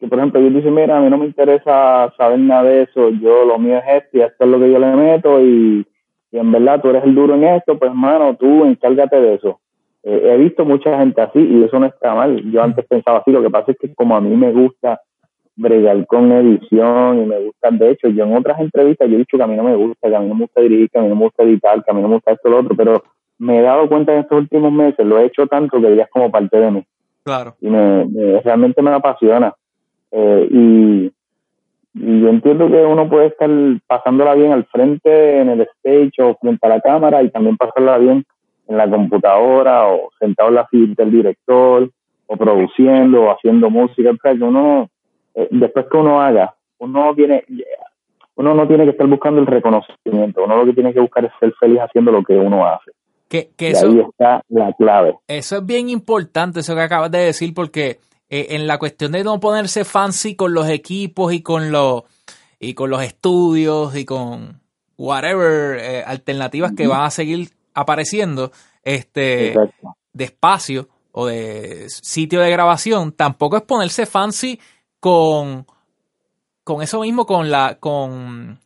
que, 0.00 0.08
por 0.08 0.18
ejemplo, 0.18 0.40
ellos 0.40 0.54
dicen, 0.54 0.74
mira, 0.74 0.98
a 0.98 1.00
mí 1.00 1.10
no 1.10 1.18
me 1.18 1.26
interesa 1.26 2.12
saber 2.16 2.38
nada 2.38 2.64
de 2.64 2.82
eso, 2.82 3.10
yo 3.10 3.44
lo 3.44 3.58
mío 3.58 3.78
es 3.78 4.02
esto 4.04 4.18
y 4.18 4.22
esto 4.22 4.44
es 4.44 4.50
lo 4.50 4.58
que 4.58 4.72
yo 4.72 4.78
le 4.78 4.96
meto 4.96 5.40
y, 5.42 5.86
y 6.34 6.38
en 6.38 6.50
verdad 6.50 6.80
tú 6.82 6.88
eres 6.88 7.04
el 7.04 7.14
duro 7.14 7.36
en 7.36 7.44
esto, 7.44 7.78
pues 7.78 7.92
hermano, 7.92 8.34
tú 8.34 8.64
encárgate 8.64 9.20
de 9.20 9.34
eso. 9.34 9.60
Eh, 10.02 10.32
he 10.32 10.36
visto 10.36 10.64
mucha 10.64 10.98
gente 10.98 11.20
así 11.20 11.38
y 11.38 11.62
eso 11.62 11.78
no 11.78 11.86
está 11.86 12.12
mal. 12.12 12.42
Yo 12.50 12.60
antes 12.60 12.84
pensaba 12.86 13.18
así, 13.18 13.30
lo 13.30 13.40
que 13.40 13.50
pasa 13.50 13.70
es 13.70 13.78
que 13.78 13.94
como 13.94 14.16
a 14.16 14.20
mí 14.20 14.34
me 14.34 14.50
gusta 14.50 15.00
bregar 15.54 16.04
con 16.08 16.32
edición 16.32 17.22
y 17.22 17.26
me 17.26 17.38
gusta, 17.38 17.70
de 17.70 17.90
hecho, 17.92 18.08
yo 18.08 18.24
en 18.24 18.36
otras 18.36 18.58
entrevistas 18.58 19.08
yo 19.08 19.14
he 19.14 19.18
dicho 19.18 19.36
que 19.36 19.44
a 19.44 19.46
mí 19.46 19.54
no 19.54 19.62
me 19.62 19.76
gusta, 19.76 20.08
que 20.08 20.16
a 20.16 20.18
mí 20.18 20.28
no 20.28 20.34
me 20.34 20.40
gusta 20.40 20.60
dirigir, 20.60 20.90
que 20.90 20.98
a 20.98 21.02
mí 21.02 21.08
no 21.08 21.14
me 21.14 21.24
gusta 21.26 21.44
editar, 21.44 21.84
que 21.84 21.90
a 21.92 21.94
mí 21.94 22.02
no 22.02 22.08
me 22.08 22.14
gusta 22.14 22.32
esto 22.32 22.48
lo 22.48 22.58
otro, 22.58 22.74
pero 22.74 23.04
me 23.38 23.60
he 23.60 23.62
dado 23.62 23.88
cuenta 23.88 24.12
en 24.12 24.18
estos 24.22 24.36
últimos 24.36 24.72
meses, 24.72 25.06
lo 25.06 25.20
he 25.20 25.26
hecho 25.26 25.46
tanto 25.46 25.80
que 25.80 25.94
ya 25.94 26.02
es 26.02 26.10
como 26.10 26.32
parte 26.32 26.58
de 26.58 26.70
mí. 26.72 26.84
Claro. 27.22 27.54
Y 27.60 27.68
me, 27.68 28.40
realmente 28.40 28.82
me 28.82 28.90
apasiona. 28.90 29.54
Eh, 30.10 30.48
y, 30.50 31.12
y 31.94 32.20
yo 32.20 32.28
entiendo 32.28 32.68
que 32.68 32.84
uno 32.84 33.08
puede 33.08 33.26
estar 33.26 33.48
pasándola 33.86 34.34
bien 34.34 34.52
al 34.52 34.64
frente, 34.66 35.40
en 35.40 35.48
el 35.48 35.60
stage 35.60 36.22
o 36.22 36.36
frente 36.36 36.66
a 36.66 36.70
la 36.70 36.80
cámara 36.80 37.22
y 37.22 37.30
también 37.30 37.56
pasarla 37.56 37.98
bien 37.98 38.24
en 38.66 38.76
la 38.76 38.90
computadora 38.90 39.86
o 39.86 40.10
sentado 40.18 40.48
en 40.48 40.54
la 40.56 40.66
silla 40.70 40.94
del 40.96 41.12
director 41.12 41.88
o 42.26 42.36
produciendo 42.36 43.22
o 43.22 43.30
haciendo 43.30 43.70
música. 43.70 44.10
O 44.10 44.16
sea, 44.20 44.34
que 44.34 44.42
uno, 44.42 44.88
eh, 45.34 45.48
después 45.52 45.86
que 45.88 45.96
uno 45.96 46.20
haga, 46.20 46.54
uno 46.78 47.14
tiene, 47.14 47.44
uno 48.34 48.54
no 48.54 48.66
tiene 48.66 48.84
que 48.84 48.90
estar 48.90 49.06
buscando 49.06 49.40
el 49.40 49.46
reconocimiento, 49.46 50.42
uno 50.44 50.56
lo 50.56 50.66
que 50.66 50.72
tiene 50.72 50.92
que 50.92 51.00
buscar 51.00 51.24
es 51.24 51.32
ser 51.38 51.52
feliz 51.60 51.78
haciendo 51.78 52.10
lo 52.10 52.24
que 52.24 52.34
uno 52.34 52.66
hace. 52.66 52.90
Que, 53.28 53.50
que 53.56 53.70
eso, 53.70 53.86
ahí 53.86 54.00
está 54.00 54.42
la 54.48 54.72
clave. 54.72 55.16
Eso 55.28 55.58
es 55.58 55.66
bien 55.66 55.88
importante, 55.88 56.60
eso 56.60 56.74
que 56.74 56.82
acabas 56.82 57.10
de 57.12 57.18
decir, 57.18 57.54
porque 57.54 57.98
eh, 58.36 58.56
en 58.56 58.66
la 58.66 58.78
cuestión 58.78 59.12
de 59.12 59.22
no 59.22 59.38
ponerse 59.38 59.84
fancy 59.84 60.34
con 60.34 60.54
los 60.54 60.68
equipos 60.68 61.32
y 61.32 61.40
con 61.40 61.70
los 61.70 62.02
y 62.58 62.74
con 62.74 62.90
los 62.90 63.00
estudios 63.00 63.94
y 63.94 64.04
con 64.04 64.60
whatever 64.98 65.78
eh, 65.78 66.02
alternativas 66.04 66.72
que 66.76 66.88
van 66.88 67.04
a 67.04 67.12
seguir 67.12 67.50
apareciendo 67.74 68.50
este 68.82 69.54
de 70.12 70.24
espacio 70.24 70.88
o 71.12 71.26
de 71.26 71.86
sitio 71.88 72.40
de 72.40 72.50
grabación, 72.50 73.12
tampoco 73.12 73.56
es 73.56 73.62
ponerse 73.62 74.04
fancy 74.04 74.58
con 74.98 75.64
con 76.64 76.82
eso 76.82 77.02
mismo 77.02 77.26
con 77.26 77.52
la 77.52 77.76
con 77.78 78.58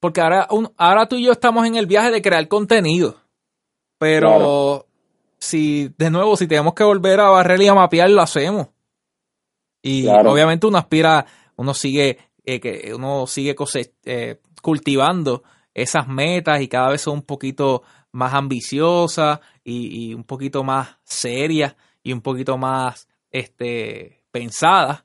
porque 0.00 0.22
ahora 0.22 0.48
ahora 0.78 1.06
tú 1.06 1.16
y 1.16 1.24
yo 1.24 1.32
estamos 1.32 1.66
en 1.66 1.74
el 1.76 1.84
viaje 1.84 2.10
de 2.10 2.22
crear 2.22 2.48
contenido. 2.48 3.16
Pero 3.98 4.86
si, 5.40 5.92
de 5.96 6.10
nuevo, 6.10 6.36
si 6.36 6.46
tenemos 6.46 6.74
que 6.74 6.84
volver 6.84 7.18
a 7.20 7.30
barrer 7.30 7.60
y 7.62 7.68
a 7.68 7.74
mapear, 7.74 8.10
lo 8.10 8.20
hacemos. 8.20 8.68
Y 9.82 10.06
obviamente 10.06 10.66
uno 10.66 10.76
aspira, 10.76 11.24
uno 11.56 11.72
sigue, 11.72 12.18
eh, 12.44 12.60
que 12.60 12.92
uno 12.94 13.26
sigue 13.26 13.56
eh, 14.04 14.40
cultivando 14.60 15.42
esas 15.72 16.06
metas 16.06 16.60
y 16.60 16.68
cada 16.68 16.90
vez 16.90 17.00
son 17.00 17.14
un 17.14 17.22
poquito 17.22 17.82
más 18.12 18.34
ambiciosas 18.34 19.40
y, 19.64 20.12
un 20.12 20.24
poquito 20.24 20.62
más 20.64 20.98
serias 21.04 21.76
y 22.02 22.12
un 22.12 22.20
poquito 22.20 22.58
más 22.58 23.08
este, 23.30 24.22
pensadas. 24.30 25.04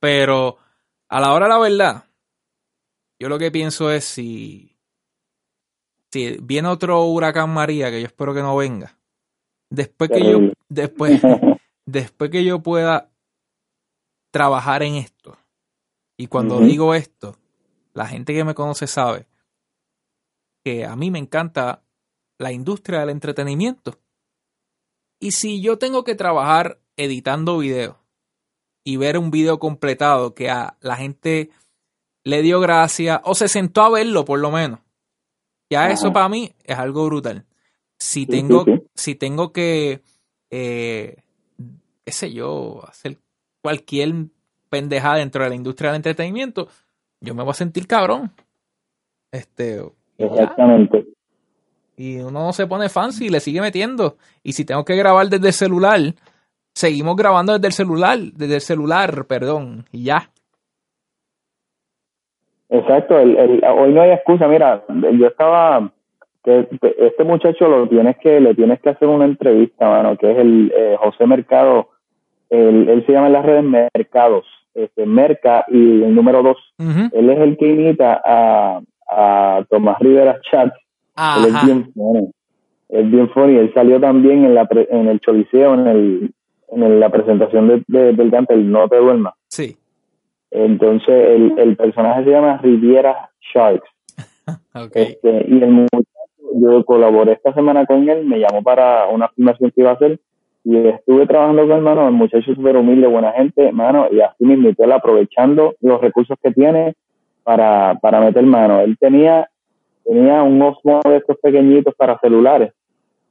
Pero 0.00 0.56
a 1.08 1.20
la 1.20 1.32
hora 1.32 1.46
de 1.46 1.52
la 1.52 1.58
verdad, 1.58 2.04
yo 3.18 3.28
lo 3.28 3.38
que 3.38 3.50
pienso 3.50 3.90
es 3.90 4.04
si, 4.04 4.78
si 6.10 6.38
viene 6.40 6.68
otro 6.68 7.04
huracán 7.04 7.52
María, 7.52 7.90
que 7.90 8.00
yo 8.00 8.06
espero 8.06 8.32
que 8.32 8.42
no 8.42 8.56
venga, 8.56 8.98
Después 9.74 10.10
que 10.10 10.20
yo, 10.20 10.38
después, 10.68 11.20
después 11.86 12.30
que 12.30 12.44
yo 12.44 12.62
pueda 12.62 13.10
trabajar 14.32 14.84
en 14.84 14.94
esto, 14.94 15.36
y 16.16 16.28
cuando 16.28 16.60
digo 16.60 16.94
esto, 16.94 17.36
la 17.92 18.06
gente 18.06 18.32
que 18.32 18.44
me 18.44 18.54
conoce 18.54 18.86
sabe 18.86 19.26
que 20.64 20.84
a 20.84 20.94
mí 20.94 21.10
me 21.10 21.18
encanta 21.18 21.82
la 22.38 22.52
industria 22.52 23.00
del 23.00 23.10
entretenimiento. 23.10 23.98
Y 25.20 25.32
si 25.32 25.60
yo 25.60 25.76
tengo 25.76 26.04
que 26.04 26.14
trabajar 26.14 26.80
editando 26.96 27.58
videos 27.58 27.96
y 28.84 28.96
ver 28.96 29.18
un 29.18 29.30
video 29.30 29.58
completado 29.58 30.34
que 30.34 30.50
a 30.50 30.76
la 30.80 30.96
gente 30.96 31.50
le 32.22 32.42
dio 32.42 32.60
gracia 32.60 33.22
o 33.24 33.34
se 33.34 33.48
sentó 33.48 33.82
a 33.82 33.90
verlo 33.90 34.24
por 34.24 34.38
lo 34.38 34.50
menos, 34.52 34.80
ya 35.68 35.90
eso 35.90 36.12
para 36.12 36.28
mí 36.28 36.54
es 36.62 36.78
algo 36.78 37.06
brutal. 37.06 37.44
Si 38.04 38.26
tengo, 38.26 38.66
si 38.94 39.14
tengo 39.14 39.50
que, 39.50 40.02
eh, 40.50 41.16
qué 42.04 42.12
sé 42.12 42.34
yo, 42.34 42.82
hacer 42.86 43.16
cualquier 43.62 44.12
pendejada 44.68 45.16
dentro 45.16 45.42
de 45.42 45.48
la 45.48 45.54
industria 45.54 45.90
del 45.90 45.96
entretenimiento, 45.96 46.68
yo 47.22 47.34
me 47.34 47.42
voy 47.42 47.52
a 47.52 47.54
sentir 47.54 47.86
cabrón. 47.86 48.30
Este. 49.32 49.82
Exactamente. 50.18 51.06
Y 51.96 52.18
uno 52.18 52.52
se 52.52 52.66
pone 52.66 52.90
fancy 52.90 53.24
y 53.24 53.30
le 53.30 53.40
sigue 53.40 53.62
metiendo. 53.62 54.18
Y 54.42 54.52
si 54.52 54.66
tengo 54.66 54.84
que 54.84 54.96
grabar 54.96 55.28
desde 55.28 55.46
el 55.46 55.54
celular, 55.54 56.00
seguimos 56.74 57.16
grabando 57.16 57.54
desde 57.54 57.68
el 57.68 57.72
celular, 57.72 58.18
desde 58.18 58.56
el 58.56 58.60
celular, 58.60 59.24
perdón, 59.24 59.86
y 59.92 60.04
ya. 60.04 60.30
Exacto, 62.68 63.14
hoy 63.14 63.94
no 63.94 64.02
hay 64.02 64.10
excusa. 64.10 64.46
Mira, 64.46 64.84
yo 64.88 65.26
estaba 65.26 65.90
que 66.44 66.68
este 66.98 67.24
muchacho 67.24 67.68
lo 67.68 67.88
tienes 67.88 68.18
que 68.18 68.38
le 68.38 68.54
tienes 68.54 68.80
que 68.80 68.90
hacer 68.90 69.08
una 69.08 69.24
entrevista 69.24 69.88
mano 69.88 70.16
que 70.16 70.30
es 70.30 70.38
el 70.38 70.72
eh, 70.76 70.96
José 70.98 71.26
Mercado. 71.26 71.88
Él, 72.50 73.02
se 73.06 73.12
llama 73.12 73.28
en 73.28 73.32
las 73.32 73.44
redes 73.44 73.64
Mercados 73.64 74.44
este 74.74 75.06
Merca 75.06 75.64
y 75.68 76.02
el 76.02 76.14
número 76.14 76.42
dos. 76.42 76.58
Él 76.78 77.30
es 77.30 77.38
el 77.38 77.56
que 77.56 77.68
imita 77.68 78.20
a, 78.24 78.80
a 79.08 79.64
Tomás 79.70 79.98
Rivera 80.00 80.38
Chat. 80.50 80.72
Él 81.38 81.46
es 81.46 81.64
bien 81.64 81.92
funny. 81.94 82.30
Es 82.88 83.10
bien 83.10 83.30
funny. 83.30 83.56
Él 83.56 83.72
salió 83.72 84.00
también 84.00 84.44
en 84.44 84.54
la 84.54 84.68
en 84.70 85.08
el 85.08 85.20
Choliseo 85.20 85.74
en 85.74 85.86
el 85.86 86.34
en 86.68 87.00
la 87.00 87.08
presentación 87.08 87.84
de, 87.86 88.12
del 88.12 88.30
cante 88.30 88.54
el 88.54 88.70
No 88.70 88.88
te 88.88 88.96
duermas. 88.96 89.34
Sí. 89.48 89.76
Entonces 90.50 91.08
el, 91.08 91.58
el 91.58 91.76
personaje 91.76 92.24
se 92.24 92.30
llama 92.30 92.58
Riviera 92.58 93.30
Sharks. 93.52 93.88
Este, 94.94 95.46
y 95.48 95.62
el 95.62 95.70
yo 96.60 96.84
colaboré 96.84 97.32
esta 97.32 97.52
semana 97.52 97.86
con 97.86 98.08
él, 98.08 98.24
me 98.24 98.38
llamó 98.38 98.62
para 98.62 99.08
una 99.08 99.28
filmación 99.28 99.70
que 99.70 99.80
iba 99.80 99.90
a 99.90 99.94
hacer 99.94 100.20
y 100.64 100.76
estuve 100.76 101.26
trabajando 101.26 101.62
con 101.62 101.72
él, 101.72 101.82
mano, 101.82 102.08
el 102.08 102.14
muchacho 102.14 102.54
súper 102.54 102.76
humilde, 102.76 103.06
buena 103.06 103.32
gente, 103.32 103.70
mano, 103.72 104.06
y 104.10 104.20
así 104.20 104.44
me 104.44 104.54
invitó 104.54 104.84
él 104.84 104.92
aprovechando 104.92 105.74
los 105.80 106.00
recursos 106.00 106.38
que 106.42 106.52
tiene 106.52 106.94
para, 107.42 107.98
para 108.00 108.20
meter 108.20 108.44
mano. 108.44 108.80
Él 108.80 108.96
tenía, 108.98 109.48
tenía 110.04 110.42
un 110.42 110.62
Osmo 110.62 111.00
de 111.04 111.18
estos 111.18 111.36
pequeñitos 111.38 111.94
para 111.94 112.18
celulares 112.18 112.72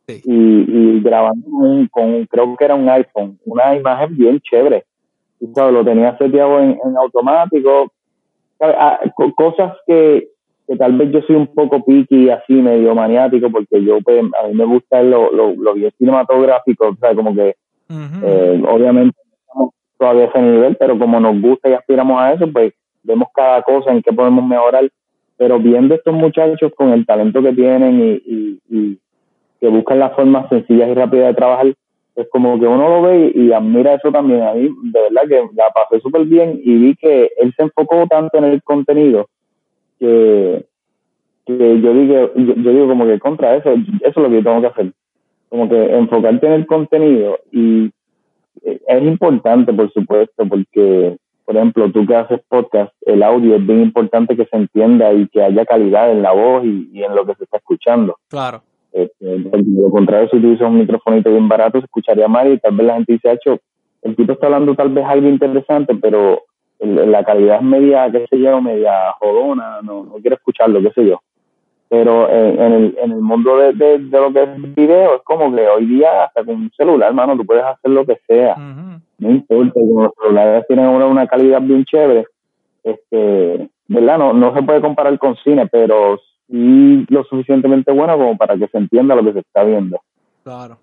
y, 0.07 0.21
y, 0.25 1.01
grabando 1.01 1.47
con, 1.89 2.25
creo 2.25 2.55
que 2.55 2.65
era 2.65 2.75
un 2.75 2.89
iPhone, 2.89 3.39
una 3.45 3.75
imagen 3.75 4.15
bien 4.15 4.39
chévere. 4.39 4.86
Y, 5.39 5.47
¿sabes? 5.53 5.73
Lo 5.73 5.83
tenía 5.83 6.17
seteado 6.17 6.59
en, 6.59 6.71
en 6.71 6.97
automático, 6.97 7.91
ah, 8.59 8.99
cosas 9.36 9.75
que, 9.88 10.27
que 10.67 10.76
tal 10.76 10.93
vez 10.93 11.12
yo 11.12 11.21
soy 11.21 11.36
un 11.36 11.47
poco 11.47 11.84
piqui, 11.84 12.30
así 12.30 12.54
medio 12.54 12.95
maniático, 12.95 13.49
porque 13.52 13.84
yo 13.84 13.99
pues, 14.02 14.23
a 14.41 14.47
mí 14.47 14.54
me 14.54 14.65
gusta 14.65 15.02
lo, 15.04 15.32
lo, 15.32 15.54
lo 15.54 15.73
bien 15.73 15.91
cinematográfico, 15.97 16.89
o 16.89 16.95
sea, 16.95 17.13
como 17.13 17.36
que 17.36 17.56
eh, 17.89 18.63
obviamente 18.67 19.17
no 19.26 19.34
estamos 19.41 19.73
todavía 19.97 20.23
a 20.23 20.28
ese 20.28 20.41
nivel, 20.41 20.76
pero 20.78 20.97
como 20.97 21.19
nos 21.19 21.41
gusta 21.41 21.69
y 21.69 21.73
aspiramos 21.73 22.21
a 22.21 22.34
eso, 22.34 22.47
pues 22.52 22.73
vemos 23.04 23.28
cada 23.34 23.62
cosa 23.63 23.91
en 23.91 24.02
qué 24.02 24.13
podemos 24.13 24.45
mejorar, 24.45 24.89
pero 25.38 25.60
viendo 25.60 25.95
estos 25.95 26.13
muchachos 26.13 26.71
con 26.76 26.89
el 26.91 27.06
talento 27.06 27.41
que 27.41 27.54
tienen 27.54 28.02
y, 28.02 28.12
y, 28.26 28.60
y 28.69 28.99
que 29.60 29.67
buscan 29.67 29.99
las 29.99 30.13
formas 30.13 30.49
sencillas 30.49 30.89
y 30.89 30.93
rápidas 30.93 31.28
de 31.28 31.34
trabajar, 31.36 31.73
pues 32.13 32.28
como 32.32 32.60
que 32.60 32.67
uno 32.67 32.89
lo 32.89 33.02
ve 33.02 33.32
y, 33.34 33.52
admira 33.52 33.95
eso 33.95 34.12
también. 34.12 34.43
A 34.43 34.54
mí, 34.54 34.69
de 34.84 35.02
verdad 35.02 35.21
que 35.28 35.56
la 35.56 35.69
pasé 35.73 35.99
súper 36.02 36.26
bien 36.26 36.60
y 36.63 36.76
vi 36.76 36.95
que 36.95 37.32
él 37.38 37.54
se 37.56 37.63
enfocó 37.63 38.06
tanto 38.08 38.38
en 38.38 38.45
el 38.45 38.62
contenido 38.63 39.28
que, 40.03 40.65
que 41.45 41.81
yo, 41.81 41.93
digo, 41.93 42.31
yo, 42.35 42.71
digo 42.71 42.87
como 42.87 43.05
que 43.05 43.19
contra 43.19 43.55
eso, 43.55 43.71
eso 43.71 43.85
es 44.01 44.17
lo 44.17 44.29
que 44.29 44.35
yo 44.35 44.43
tengo 44.43 44.61
que 44.61 44.67
hacer. 44.67 44.91
Como 45.47 45.69
que 45.69 45.95
enfocarte 45.95 46.45
en 46.47 46.53
el 46.53 46.65
contenido 46.65 47.39
y 47.51 47.91
eh, 48.63 48.81
es 48.87 49.03
importante, 49.03 49.71
por 49.71 49.91
supuesto, 49.93 50.45
porque, 50.45 51.15
por 51.45 51.55
ejemplo, 51.55 51.91
tú 51.91 52.05
que 52.05 52.15
haces 52.15 52.41
podcast, 52.49 52.91
el 53.05 53.23
audio 53.23 53.55
es 53.55 53.65
bien 53.65 53.81
importante 53.81 54.35
que 54.35 54.45
se 54.45 54.57
entienda 54.57 55.13
y 55.13 55.27
que 55.27 55.41
haya 55.41 55.65
calidad 55.65 56.11
en 56.11 56.21
la 56.21 56.31
voz 56.33 56.65
y, 56.65 56.89
y 56.91 57.03
en 57.03 57.15
lo 57.15 57.25
que 57.25 57.35
se 57.35 57.45
está 57.45 57.57
escuchando. 57.57 58.17
Claro. 58.29 58.61
Este, 58.91 59.39
lo 59.39 59.89
contrario, 59.89 60.29
si 60.29 60.37
utilizas 60.37 60.67
un 60.67 60.79
microfonito 60.79 61.31
bien 61.31 61.47
barato, 61.47 61.79
se 61.79 61.85
escucharía 61.85 62.27
mal 62.27 62.51
y 62.51 62.59
tal 62.59 62.75
vez 62.75 62.87
la 62.87 62.95
gente 62.95 63.13
dice, 63.13 63.31
hecho, 63.31 63.59
el 64.01 64.15
tipo 64.15 64.33
está 64.33 64.47
hablando 64.47 64.75
tal 64.75 64.89
vez 64.89 65.05
algo 65.05 65.29
interesante, 65.29 65.95
pero 65.95 66.43
la 66.86 67.24
calidad 67.24 67.58
es 67.58 67.63
media, 67.63 68.12
qué 68.12 68.26
sé 68.30 68.39
yo, 68.39 68.62
media 68.62 69.13
jodona, 69.19 69.82
no, 69.82 70.04
no 70.04 70.13
quiero 70.15 70.36
escucharlo, 70.36 70.82
qué 70.82 70.91
sé 70.91 71.06
yo. 71.08 71.22
Pero 71.89 72.28
en, 72.30 72.74
el, 72.74 72.98
en 73.02 73.12
el 73.12 73.22
mundo 73.22 73.58
de, 73.58 73.74
de, 73.74 74.19
lo 74.19 74.34
que 74.34 74.43
es 74.43 74.76
video, 74.76 75.15
es 75.15 75.22
como 75.24 75.56
que 75.56 75.67
hoy 75.67 75.86
día 75.86 76.24
hasta 76.24 76.43
con 76.43 76.56
un 76.56 76.72
celular, 76.76 77.10
hermano, 77.10 77.38
tú 77.38 77.46
puedes 77.46 77.63
hacer 77.63 77.91
lo 77.91 78.06
que 78.06 78.17
sea. 78.28 78.56
No 79.19 79.30
importa, 79.30 79.74
como 79.74 80.04
los 80.04 80.13
celulares 80.19 80.65
tienen 80.67 80.88
una, 80.88 81.06
una 81.06 81.28
calidad 81.28 81.62
bien 81.62 81.86
chévere, 81.86 82.26
este, 82.84 83.69
¿verdad? 83.88 84.17
No, 84.17 84.34
no 84.34 84.54
se 84.56 84.63
puede 84.63 84.82
comparar 84.82 85.17
con 85.19 85.36
cine, 85.38 85.67
pero 85.67 86.19
y 86.48 87.06
lo 87.13 87.24
suficientemente 87.24 87.91
bueno 87.91 88.17
como 88.17 88.38
para 88.38 88.58
que 88.58 88.67
se 88.67 88.78
entienda 88.78 89.15
lo 89.15 89.24
que 89.24 89.34
se 89.34 89.39
está 89.39 89.63
viendo. 89.63 90.00
Claro. 90.43 90.78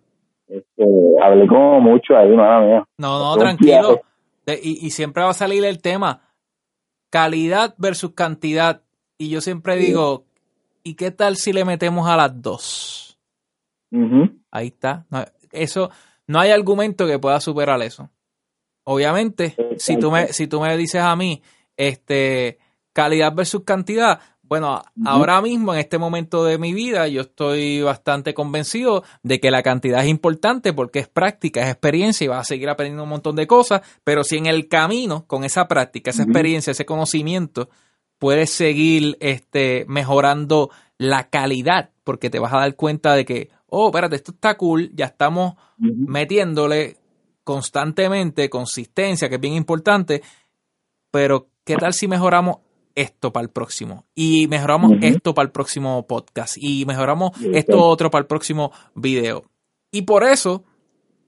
Este, 0.48 0.84
hablé 1.22 1.46
como 1.46 1.80
mucho 1.80 2.16
ahí, 2.16 2.34
madre 2.36 2.66
mía. 2.66 2.84
No, 2.98 3.18
no, 3.18 3.36
tranquilo. 3.36 4.00
Y, 4.46 4.86
y, 4.86 4.90
siempre 4.90 5.22
va 5.22 5.30
a 5.30 5.34
salir 5.34 5.64
el 5.64 5.80
tema 5.80 6.30
calidad 7.10 7.74
versus 7.76 8.12
cantidad. 8.14 8.82
Y 9.18 9.28
yo 9.28 9.40
siempre 9.40 9.76
digo, 9.76 10.24
¿y 10.82 10.94
qué 10.94 11.10
tal 11.10 11.36
si 11.36 11.52
le 11.52 11.64
metemos 11.64 12.08
a 12.08 12.16
las 12.16 12.40
dos? 12.40 13.18
Ahí 14.50 14.68
está. 14.68 15.06
eso, 15.52 15.90
no 16.26 16.40
hay 16.40 16.50
argumento 16.50 17.06
que 17.06 17.18
pueda 17.18 17.40
superar 17.40 17.82
eso. 17.82 18.08
Obviamente, 18.84 19.56
si 19.78 19.98
tú 19.98 20.10
me, 20.10 20.32
si 20.32 20.46
tú 20.46 20.60
me 20.60 20.76
dices 20.76 21.02
a 21.02 21.14
mí, 21.16 21.42
este, 21.76 22.58
calidad 22.92 23.34
versus 23.34 23.64
cantidad, 23.64 24.20
bueno, 24.50 24.82
ahora 25.04 25.40
mismo, 25.40 25.72
en 25.72 25.78
este 25.78 25.96
momento 25.96 26.44
de 26.44 26.58
mi 26.58 26.74
vida, 26.74 27.06
yo 27.06 27.20
estoy 27.20 27.82
bastante 27.82 28.34
convencido 28.34 29.04
de 29.22 29.38
que 29.38 29.52
la 29.52 29.62
cantidad 29.62 30.02
es 30.02 30.08
importante 30.08 30.72
porque 30.72 30.98
es 30.98 31.06
práctica, 31.06 31.62
es 31.62 31.68
experiencia 31.68 32.24
y 32.24 32.28
vas 32.28 32.40
a 32.40 32.44
seguir 32.44 32.68
aprendiendo 32.68 33.04
un 33.04 33.10
montón 33.10 33.36
de 33.36 33.46
cosas, 33.46 33.82
pero 34.02 34.24
si 34.24 34.38
en 34.38 34.46
el 34.46 34.66
camino, 34.66 35.24
con 35.28 35.44
esa 35.44 35.68
práctica, 35.68 36.10
esa 36.10 36.24
experiencia, 36.24 36.72
ese 36.72 36.84
conocimiento, 36.84 37.70
puedes 38.18 38.50
seguir 38.50 39.16
este, 39.20 39.84
mejorando 39.86 40.70
la 40.98 41.30
calidad, 41.30 41.90
porque 42.02 42.28
te 42.28 42.40
vas 42.40 42.52
a 42.52 42.58
dar 42.58 42.74
cuenta 42.74 43.14
de 43.14 43.24
que, 43.24 43.50
oh, 43.68 43.90
espérate, 43.90 44.16
esto 44.16 44.32
está 44.32 44.56
cool, 44.56 44.90
ya 44.94 45.06
estamos 45.06 45.54
metiéndole 45.78 46.96
constantemente, 47.44 48.50
consistencia, 48.50 49.28
que 49.28 49.36
es 49.36 49.40
bien 49.40 49.54
importante, 49.54 50.22
pero 51.12 51.50
¿qué 51.62 51.76
tal 51.76 51.92
si 51.92 52.08
mejoramos 52.08 52.56
esto 53.00 53.32
para 53.32 53.44
el 53.44 53.50
próximo. 53.50 54.06
Y 54.14 54.46
mejoramos 54.48 54.92
esto 55.02 55.34
para 55.34 55.46
el 55.46 55.52
próximo 55.52 56.06
podcast. 56.06 56.56
Y 56.58 56.84
mejoramos 56.86 57.32
esto 57.52 57.82
otro 57.82 58.10
para 58.10 58.22
el 58.22 58.26
próximo 58.26 58.72
video. 58.94 59.44
Y 59.90 60.02
por 60.02 60.24
eso, 60.24 60.64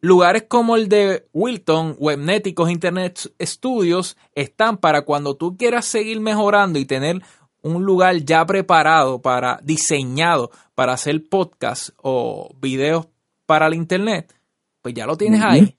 lugares 0.00 0.44
como 0.48 0.76
el 0.76 0.88
de 0.88 1.26
Wilton, 1.32 1.96
Webnéticos, 1.98 2.70
Internet 2.70 3.32
Studios, 3.40 4.16
están 4.34 4.76
para 4.76 5.02
cuando 5.02 5.36
tú 5.36 5.56
quieras 5.56 5.86
seguir 5.86 6.20
mejorando 6.20 6.78
y 6.78 6.84
tener 6.84 7.22
un 7.62 7.84
lugar 7.84 8.16
ya 8.16 8.44
preparado 8.44 9.22
para, 9.22 9.60
diseñado 9.62 10.50
para 10.74 10.92
hacer 10.92 11.28
podcast 11.28 11.90
o 11.96 12.50
videos 12.60 13.08
para 13.46 13.66
el 13.66 13.74
Internet, 13.74 14.34
pues 14.82 14.94
ya 14.94 15.06
lo 15.06 15.16
tienes 15.16 15.40
ahí. 15.42 15.76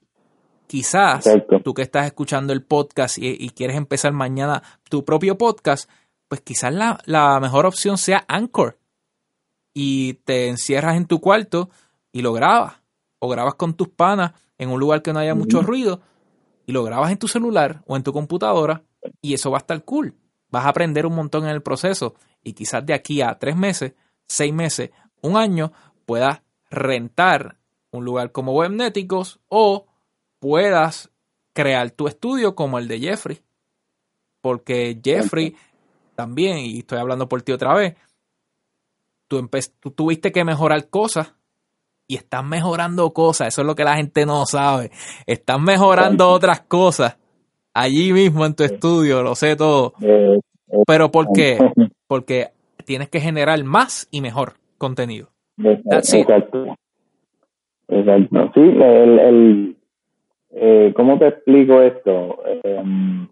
Quizás 0.74 1.24
tú 1.62 1.72
que 1.72 1.82
estás 1.82 2.04
escuchando 2.04 2.52
el 2.52 2.64
podcast 2.64 3.16
y, 3.20 3.48
quieres 3.50 3.76
empezar 3.76 4.12
mañana 4.12 4.60
tu 4.90 5.04
propio 5.04 5.38
podcast, 5.38 5.88
pues 6.26 6.40
quizás 6.40 6.74
la, 6.74 7.38
mejor 7.40 7.64
opción 7.64 7.96
sea 7.96 8.24
Anchor. 8.26 8.80
Y 9.72 10.14
te 10.24 10.48
encierras 10.48 10.96
en 10.96 11.06
tu 11.06 11.20
cuarto 11.20 11.70
y 12.10 12.22
lo 12.22 12.32
grabas. 12.32 12.80
O 13.20 13.28
grabas 13.28 13.54
con 13.54 13.74
tus 13.74 13.88
panas 13.88 14.32
en 14.58 14.68
un 14.68 14.80
lugar 14.80 15.00
que 15.02 15.12
no 15.12 15.20
haya 15.20 15.36
mucho 15.36 15.62
ruido 15.62 16.00
y 16.66 16.72
lo 16.72 16.82
grabas 16.82 17.12
en 17.12 17.18
tu 17.18 17.28
celular 17.28 17.84
o 17.86 17.96
en 17.96 18.02
tu 18.02 18.12
computadora 18.12 18.82
y 19.22 19.34
eso 19.34 19.52
va 19.52 19.58
a 19.58 19.60
estar 19.60 19.84
cool. 19.84 20.16
Vas 20.48 20.66
a 20.66 20.70
aprender 20.70 21.06
un 21.06 21.14
montón 21.14 21.44
en 21.44 21.50
el 21.50 21.62
proceso 21.62 22.16
y 22.42 22.54
quizás 22.54 22.84
de 22.84 22.94
aquí 22.94 23.22
a 23.22 23.38
tres 23.38 23.54
meses, 23.54 23.92
seis 24.26 24.52
meses, 24.52 24.90
un 25.22 25.36
año 25.36 25.70
puedas 26.04 26.42
rentar 26.68 27.58
un 27.92 28.04
lugar 28.04 28.32
como 28.32 28.54
Webnéticos 28.54 29.38
o 29.46 29.86
puedas 30.44 31.10
crear 31.54 31.90
tu 31.90 32.06
estudio 32.06 32.54
como 32.54 32.78
el 32.78 32.86
de 32.86 33.00
Jeffrey. 33.00 33.38
Porque 34.42 35.00
Jeffrey 35.02 35.56
también, 36.14 36.58
y 36.58 36.80
estoy 36.80 36.98
hablando 36.98 37.30
por 37.30 37.40
ti 37.40 37.52
otra 37.52 37.72
vez, 37.72 37.96
tú, 39.26 39.48
tú 39.80 39.90
tuviste 39.90 40.32
que 40.32 40.44
mejorar 40.44 40.90
cosas 40.90 41.34
y 42.06 42.16
estás 42.16 42.44
mejorando 42.44 43.14
cosas. 43.14 43.48
Eso 43.48 43.62
es 43.62 43.66
lo 43.66 43.74
que 43.74 43.84
la 43.84 43.96
gente 43.96 44.26
no 44.26 44.44
sabe. 44.44 44.90
Estás 45.26 45.58
mejorando 45.58 46.28
otras 46.28 46.60
cosas 46.60 47.16
allí 47.72 48.12
mismo 48.12 48.44
en 48.44 48.54
tu 48.54 48.64
estudio, 48.64 49.22
lo 49.22 49.34
sé 49.34 49.56
todo. 49.56 49.94
Eh, 50.02 50.38
eh, 50.68 50.82
Pero 50.86 51.10
¿por 51.10 51.28
qué? 51.32 51.56
Porque 52.06 52.50
tienes 52.84 53.08
que 53.08 53.20
generar 53.20 53.64
más 53.64 54.08
y 54.10 54.20
mejor 54.20 54.56
contenido. 54.76 55.30
Exacto. 55.56 56.76
Exacto. 57.88 58.50
Sí, 58.54 58.60
el, 58.60 59.76
eh, 60.56 60.92
¿cómo 60.94 61.18
te 61.18 61.28
explico 61.28 61.80
esto? 61.80 62.38
Em, 62.62 63.26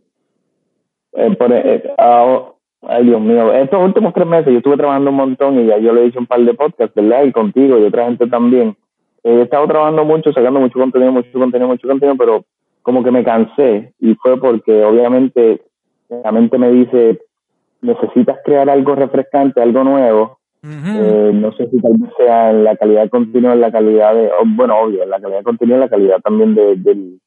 eh, 1.12 1.37
por, 1.37 1.52
eh, 1.52 1.94
ay, 1.96 3.04
Dios 3.04 3.20
mío, 3.20 3.52
estos 3.52 3.82
últimos 3.82 4.12
tres 4.12 4.26
meses 4.26 4.52
yo 4.52 4.58
estuve 4.58 4.76
trabajando 4.76 5.11
un 5.11 5.16
montón 5.16 5.61
y 5.61 5.66
ya 5.66 5.78
yo 5.78 5.92
le 5.92 6.00
he 6.00 6.04
dicho 6.04 6.18
un 6.18 6.26
par 6.26 6.40
de 6.40 6.54
podcasts, 6.54 6.94
¿verdad? 6.94 7.24
Y 7.24 7.32
contigo 7.32 7.78
y 7.78 7.85
otra 7.85 8.06
gente 8.06 8.26
también. 8.26 8.76
he 9.22 9.42
estado 9.42 9.68
trabajando 9.68 10.04
mucho, 10.04 10.32
sacando 10.32 10.58
mucho 10.58 10.78
contenido, 10.80 11.12
mucho 11.12 11.30
contenido, 11.32 11.68
mucho 11.68 11.87
contenido, 11.87 12.16
pero 12.18 12.44
como 12.82 13.04
que 13.04 13.12
me 13.12 13.22
cansé 13.22 13.92
y 14.00 14.14
fue 14.16 14.37
porque 14.38 14.85
obviamente 14.85 15.62
la 16.24 16.32
mente 16.32 16.58
me 16.58 16.70
dice, 16.72 17.20
necesitas 17.80 18.38
crear 18.44 18.68
algo 18.68 18.96
refrescante, 18.96 19.62
algo 19.62 19.85
nuevo, 19.85 20.38
eh, 20.64 21.31
no 21.35 21.53
sé 21.53 21.68
si 21.70 21.81
tal 21.81 21.94
vez 21.98 22.11
sea 22.16 22.51
en 22.51 22.62
la 22.62 22.77
calidad 22.77 23.11
continua, 23.11 23.53
en 23.53 23.61
la 23.61 23.72
calidad 23.72 24.14
de, 24.14 24.31
bueno, 24.46 24.79
obvio, 24.79 25.03
en 25.03 25.11
la 25.11 25.20
calidad 25.20 25.42
continua, 25.42 25.75
en 25.75 25.81
la 25.81 25.88
calidad 25.88 26.20
también 26.20 26.55
de, 26.55 26.77
del, 26.77 27.20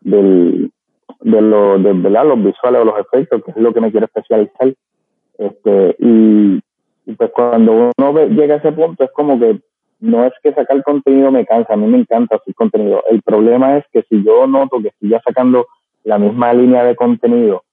del, 0.00 0.70
de, 1.20 1.40
lo, 1.42 1.78
de 1.78 1.92
los 1.92 2.44
visuales 2.44 2.80
o 2.80 2.84
los 2.84 2.98
efectos, 2.98 3.42
que 3.44 3.50
es 3.50 3.56
lo 3.58 3.74
que 3.74 3.80
me 3.80 3.90
quiero 3.90 4.06
especializar. 4.06 4.72
Este, 5.36 5.96
y, 5.98 6.60
pues 7.16 7.30
cuando 7.32 7.90
uno 7.96 8.26
llega 8.28 8.54
a 8.54 8.58
ese 8.58 8.72
punto 8.72 9.04
es 9.04 9.10
como 9.12 9.38
que 9.38 9.60
no 9.98 10.24
es 10.24 10.32
que 10.42 10.54
sacar 10.54 10.82
contenido 10.82 11.30
me 11.30 11.44
cansa, 11.44 11.74
a 11.74 11.76
mí 11.76 11.86
me 11.86 11.98
encanta 11.98 12.36
hacer 12.36 12.54
contenido. 12.54 13.02
El 13.10 13.20
problema 13.20 13.76
es 13.76 13.84
que 13.92 14.02
si 14.08 14.22
yo 14.24 14.46
noto 14.46 14.80
que 14.80 14.88
estoy 14.88 15.10
ya 15.10 15.20
sacando 15.20 15.66
la 16.04 16.18
misma 16.18 16.54
línea 16.54 16.84
de 16.84 16.96
contenido 16.96 17.64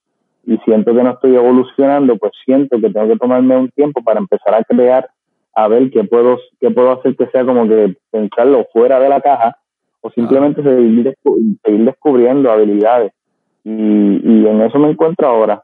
y 0.48 0.58
siento 0.60 0.96
que 0.96 1.04
no 1.04 1.12
estoy 1.12 1.36
evolucionando, 1.36 2.16
pues 2.16 2.32
siento 2.46 2.80
que 2.80 2.90
tengo 2.90 3.06
que 3.10 3.18
tomarme 3.18 3.58
un 3.58 3.70
tiempo 3.70 4.02
para 4.02 4.20
empezar 4.20 4.56
a 4.56 4.64
crear, 4.64 5.10
a 5.54 5.68
ver 5.68 5.92
qué 5.92 6.06
puedo, 6.06 6.40
qué 6.62 6.72
puedo 6.72 6.94
hacer 6.94 7.18
que 7.18 7.28
sea 7.28 7.46
como 7.46 7.68
que 7.68 7.98
pensarlo 8.10 8.66
fuera 8.72 8.98
de 8.98 9.10
la 9.10 9.20
caja 9.20 9.58
o 10.00 10.10
simplemente 10.10 10.64
seguir, 10.64 11.14
seguir, 11.66 11.86
descubriendo 11.86 12.50
habilidades. 12.50 13.12
Y, 13.66 13.72
y 13.72 14.48
en 14.48 14.62
eso 14.62 14.80
me 14.80 14.92
encuentro 14.92 15.28
ahora. 15.28 15.62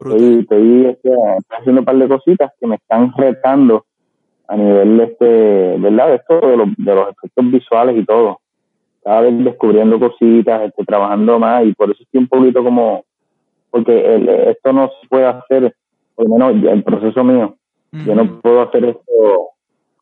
Estoy, 0.00 0.38
estoy, 0.38 0.86
este, 0.86 1.10
haciendo 1.50 1.82
un 1.82 1.84
par 1.84 1.96
de 1.98 2.08
cositas 2.08 2.50
que 2.58 2.66
me 2.66 2.76
están 2.76 3.12
retando 3.14 3.84
a 4.46 4.56
nivel 4.56 5.00
este, 5.00 5.76
¿verdad? 5.76 6.08
De 6.08 6.14
esto, 6.14 6.40
de 6.40 6.56
los, 6.56 6.68
de 6.78 6.94
los 6.94 7.10
efectos 7.10 7.50
visuales 7.50 7.98
y 7.98 8.06
todo. 8.06 8.40
Cada 9.04 9.20
vez 9.20 9.44
descubriendo 9.44 10.00
cositas, 10.00 10.62
este, 10.62 10.82
trabajando 10.86 11.38
más 11.38 11.66
y 11.66 11.74
por 11.74 11.90
eso 11.90 12.02
estoy 12.02 12.20
un 12.20 12.28
poquito 12.28 12.64
como 12.64 13.04
porque 13.70 14.50
esto 14.50 14.72
no 14.72 14.90
se 15.00 15.08
puede 15.08 15.26
hacer, 15.26 15.74
por 16.14 16.28
lo 16.28 16.36
menos 16.36 16.72
el 16.72 16.82
proceso 16.82 17.24
mío, 17.24 17.56
yo 17.92 18.14
no 18.14 18.40
puedo 18.40 18.62
hacer 18.62 18.84
esto, 18.84 19.50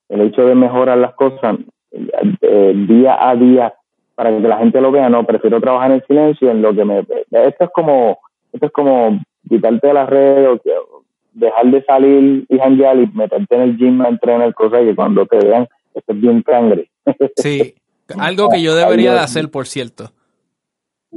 el 0.09 0.21
hecho 0.23 0.45
de 0.45 0.55
mejorar 0.55 0.99
las 0.99 1.15
cosas 1.15 1.57
eh, 1.93 2.73
día 2.89 3.29
a 3.29 3.35
día 3.37 3.75
para 4.15 4.31
que 4.31 4.49
la 4.49 4.59
gente 4.59 4.81
lo 4.81 4.91
vea, 4.91 5.09
no, 5.09 5.25
prefiero 5.25 5.61
trabajar 5.61 5.93
en 5.93 6.05
silencio 6.07 6.51
en 6.51 6.63
lo 6.63 6.75
que 6.75 6.85
me... 6.85 7.01
Esto 7.01 7.65
es 7.65 7.71
como, 7.75 8.19
esto 8.53 8.67
es 8.67 8.73
como 8.73 9.21
quitarte 9.49 9.89
de 9.89 9.95
las 9.95 10.09
redes 10.09 10.49
o 10.49 11.03
dejar 11.35 11.67
de 11.67 11.85
salir 11.85 12.47
y 12.49 12.59
janguear 12.59 12.99
y 12.99 13.07
meterte 13.09 13.55
en 13.55 13.61
el 13.61 13.77
gym 13.77 14.01
a 14.01 14.09
entrenar 14.09 14.55
cosas 14.55 14.81
que 14.81 14.97
cuando 14.97 15.27
te 15.27 15.37
vean 15.37 15.69
estés 15.95 16.21
bien 16.21 16.43
cangre. 16.43 16.91
Sí, 17.37 17.75
Algo 18.19 18.49
que 18.49 18.63
yo 18.63 18.75
debería 18.75 19.13
de 19.13 19.21
hacer, 19.21 19.51
por 19.51 19.67
cierto. 19.67 20.13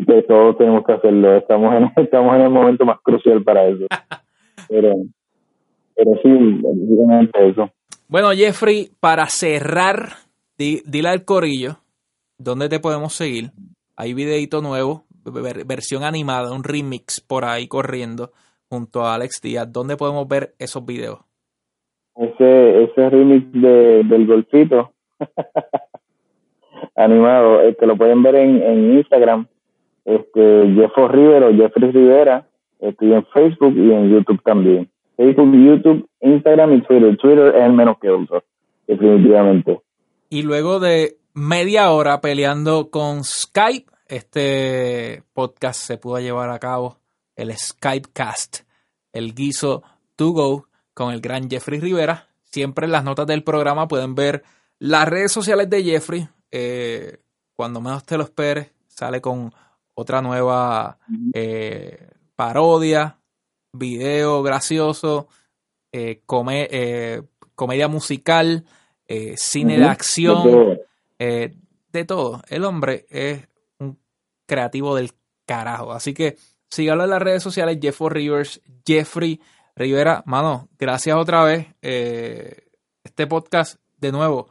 Que 0.05 0.23
todos 0.23 0.57
tenemos 0.57 0.83
que 0.85 0.93
hacerlo. 0.93 1.35
Estamos 1.35 1.75
en, 1.75 1.91
estamos 2.03 2.35
en 2.35 2.41
el 2.41 2.49
momento 2.49 2.85
más 2.85 2.99
crucial 3.01 3.43
para 3.43 3.67
eso. 3.67 3.85
pero, 4.69 4.95
pero 5.95 6.11
sí, 6.23 6.61
básicamente 6.61 7.49
eso. 7.49 7.69
Bueno, 8.07 8.31
Jeffrey, 8.31 8.89
para 8.99 9.27
cerrar, 9.27 10.09
dile 10.57 11.09
al 11.09 11.25
corillo 11.25 11.77
dónde 12.37 12.69
te 12.69 12.79
podemos 12.79 13.13
seguir. 13.13 13.51
Hay 13.95 14.13
videito 14.13 14.61
nuevo, 14.61 15.03
versión 15.65 16.03
animada, 16.03 16.53
un 16.53 16.63
remix 16.63 17.21
por 17.21 17.45
ahí 17.45 17.67
corriendo 17.67 18.31
junto 18.69 19.01
a 19.01 19.15
Alex 19.15 19.41
Díaz. 19.41 19.71
¿Dónde 19.71 19.97
podemos 19.97 20.27
ver 20.27 20.53
esos 20.57 20.85
videos? 20.85 21.19
Ese, 22.15 22.83
ese 22.83 23.09
remix 23.09 23.51
de, 23.53 24.03
del 24.03 24.27
golfito 24.27 24.93
animado, 26.95 27.61
este, 27.61 27.85
lo 27.85 27.97
pueden 27.97 28.23
ver 28.23 28.35
en, 28.35 28.61
en 28.61 28.97
Instagram, 28.97 29.47
este, 30.09 31.07
Rivero, 31.07 31.53
Jeffrey 31.53 31.91
Rivera, 31.91 32.47
estoy 32.79 33.13
en 33.13 33.25
Facebook 33.27 33.73
y 33.75 33.91
en 33.91 34.09
YouTube 34.09 34.41
también. 34.43 34.89
Facebook, 35.15 35.53
YouTube, 35.53 36.09
Instagram 36.21 36.73
y 36.73 36.81
Twitter. 36.81 37.17
Twitter 37.17 37.55
es 37.55 37.63
el 37.63 37.73
menos 37.73 37.97
que 37.99 38.09
uso, 38.09 38.43
definitivamente. 38.87 39.81
Y 40.29 40.43
luego 40.43 40.79
de 40.79 41.17
media 41.33 41.91
hora 41.91 42.21
peleando 42.21 42.89
con 42.89 43.23
Skype, 43.23 43.91
este 44.07 45.23
podcast 45.33 45.79
se 45.79 45.97
pudo 45.97 46.19
llevar 46.19 46.49
a 46.49 46.59
cabo, 46.59 46.97
el 47.35 47.55
Skypecast, 47.55 48.61
el 49.13 49.35
guiso 49.35 49.83
to 50.15 50.31
go 50.31 50.65
con 50.93 51.13
el 51.13 51.21
gran 51.21 51.49
Jeffrey 51.49 51.79
Rivera. 51.79 52.27
Siempre 52.45 52.85
en 52.85 52.91
las 52.91 53.03
notas 53.03 53.27
del 53.27 53.43
programa 53.43 53.87
pueden 53.87 54.15
ver 54.15 54.43
las 54.79 55.07
redes 55.07 55.31
sociales 55.31 55.69
de 55.69 55.83
Jeffrey. 55.83 56.27
Eh, 56.51 57.17
cuando 57.55 57.79
menos 57.79 58.03
te 58.05 58.17
lo 58.17 58.23
esperes, 58.23 58.71
sale 58.87 59.21
con 59.21 59.51
otra 59.99 60.21
nueva 60.21 60.97
eh, 61.33 62.09
parodia, 62.35 63.19
video 63.73 64.41
gracioso, 64.41 65.27
eh, 65.91 66.21
comedia 66.25 67.87
musical, 67.87 68.65
cine 69.35 69.77
de 69.79 69.85
acción, 69.85 70.79
de 71.17 72.05
todo. 72.05 72.41
El 72.47 72.63
hombre 72.63 73.05
es 73.09 73.47
creativo 74.49 74.95
del 74.95 75.11
carajo. 75.45 75.93
Así 75.93 76.13
que 76.13 76.37
síganlo 76.69 77.05
en 77.05 77.11
las 77.11 77.21
redes 77.21 77.43
sociales, 77.43 77.79
Jeffrey 77.81 78.09
Rivers, 78.09 78.61
Jeffrey 78.85 79.39
Rivera. 79.75 80.23
Mano, 80.25 80.67
gracias 80.77 81.15
otra 81.15 81.43
vez. 81.43 81.67
Eh, 81.81 82.67
este 83.03 83.27
podcast, 83.27 83.79
de 83.97 84.11
nuevo, 84.11 84.49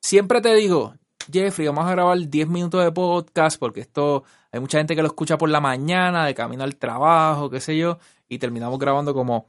siempre 0.00 0.40
te 0.40 0.54
digo, 0.54 0.94
Jeffrey, 1.32 1.66
vamos 1.66 1.86
a 1.86 1.90
grabar 1.90 2.18
10 2.18 2.48
minutos 2.48 2.84
de 2.84 2.92
podcast 2.92 3.58
porque 3.58 3.80
esto 3.80 4.24
hay 4.52 4.60
mucha 4.60 4.78
gente 4.78 4.94
que 4.94 5.02
lo 5.02 5.08
escucha 5.08 5.36
por 5.36 5.48
la 5.48 5.60
mañana, 5.60 6.26
de 6.26 6.34
camino 6.34 6.64
al 6.64 6.76
trabajo, 6.76 7.50
qué 7.50 7.60
sé 7.60 7.76
yo, 7.76 7.98
y 8.28 8.38
terminamos 8.38 8.78
grabando 8.78 9.14
como 9.14 9.46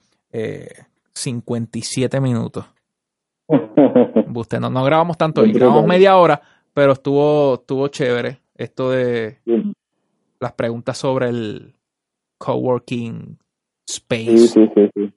57 1.14 2.18
eh, 2.18 2.22
minutos. 2.22 2.66
Usted, 4.34 4.60
no, 4.60 4.70
no 4.70 4.84
grabamos 4.84 5.18
tanto, 5.18 5.44
grabamos 5.44 5.86
media 5.88 6.18
hora, 6.18 6.40
pero 6.74 6.92
estuvo, 6.92 7.56
estuvo 7.56 7.88
chévere 7.88 8.40
esto 8.56 8.92
de 8.92 9.40
las 10.40 10.54
preguntas 10.54 10.98
sobre 10.98 11.30
el 11.30 11.74
coworking 12.38 13.38
space. 13.88 14.38
Sí, 14.38 14.48
sí, 14.48 14.70
sí, 14.76 14.90
sí. 14.94 15.14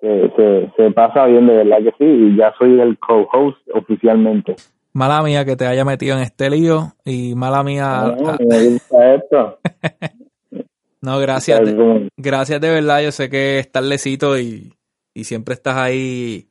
Se, 0.00 0.72
se, 0.76 0.90
pasa 0.90 1.26
bien, 1.26 1.46
de 1.46 1.58
verdad 1.58 1.78
que 1.78 1.92
sí, 1.98 2.04
y 2.04 2.36
ya 2.36 2.52
soy 2.58 2.80
el 2.80 2.98
co-host 2.98 3.58
oficialmente. 3.72 4.56
Mala 4.92 5.22
mía 5.22 5.44
que 5.44 5.56
te 5.56 5.66
haya 5.66 5.84
metido 5.84 6.16
en 6.16 6.22
este 6.22 6.50
lío 6.50 6.94
y 7.04 7.34
mala 7.34 7.62
mía. 7.62 8.14
No, 8.18 8.36
me 8.46 8.68
gusta 8.68 9.14
esto. 9.14 9.58
no, 11.00 11.18
gracias. 11.18 11.60
gracias 12.16 12.60
de 12.60 12.70
verdad. 12.70 13.00
Yo 13.02 13.12
sé 13.12 13.30
que 13.30 13.58
estás 13.58 13.84
lecito 13.84 14.38
y, 14.38 14.74
y 15.14 15.24
siempre 15.24 15.54
estás 15.54 15.76
ahí 15.76 16.48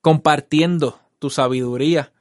compartiendo 0.00 0.98
tu 1.18 1.30
sabiduría 1.30 2.12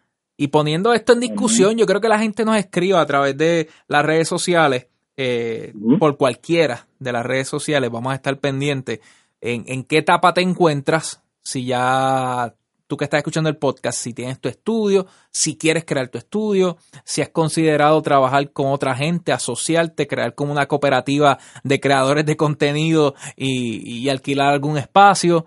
y 0.41 0.47
poniendo 0.47 0.91
esto 0.93 1.13
en 1.13 1.19
discusión, 1.19 1.77
yo 1.77 1.85
creo 1.85 2.01
que 2.01 2.09
la 2.09 2.17
gente 2.17 2.45
nos 2.45 2.57
escriba 2.57 2.99
a 2.99 3.05
través 3.05 3.37
de 3.37 3.69
las 3.87 4.03
redes 4.03 4.27
sociales, 4.27 4.87
eh, 5.15 5.71
por 5.99 6.17
cualquiera 6.17 6.87
de 6.97 7.11
las 7.11 7.23
redes 7.23 7.47
sociales, 7.47 7.91
vamos 7.91 8.11
a 8.11 8.15
estar 8.15 8.39
pendientes 8.39 9.01
en, 9.39 9.65
en 9.67 9.83
qué 9.83 9.99
etapa 9.99 10.33
te 10.33 10.41
encuentras, 10.41 11.21
si 11.43 11.65
ya 11.65 12.55
tú 12.91 12.97
que 12.97 13.05
estás 13.05 13.19
escuchando 13.19 13.49
el 13.49 13.55
podcast, 13.55 13.97
si 13.97 14.13
tienes 14.13 14.41
tu 14.41 14.49
estudio, 14.49 15.07
si 15.31 15.57
quieres 15.57 15.85
crear 15.85 16.09
tu 16.09 16.17
estudio, 16.17 16.75
si 17.05 17.21
has 17.21 17.29
considerado 17.29 18.01
trabajar 18.01 18.51
con 18.51 18.67
otra 18.67 18.93
gente, 18.97 19.31
asociarte, 19.31 20.07
crear 20.07 20.35
como 20.35 20.51
una 20.51 20.67
cooperativa 20.67 21.39
de 21.63 21.79
creadores 21.79 22.25
de 22.25 22.35
contenido 22.35 23.15
y, 23.37 24.09
alquilar 24.09 24.49
algún 24.49 24.77
espacio. 24.77 25.45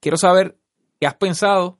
Quiero 0.00 0.18
saber 0.18 0.58
qué 1.00 1.06
has 1.06 1.14
pensado 1.14 1.78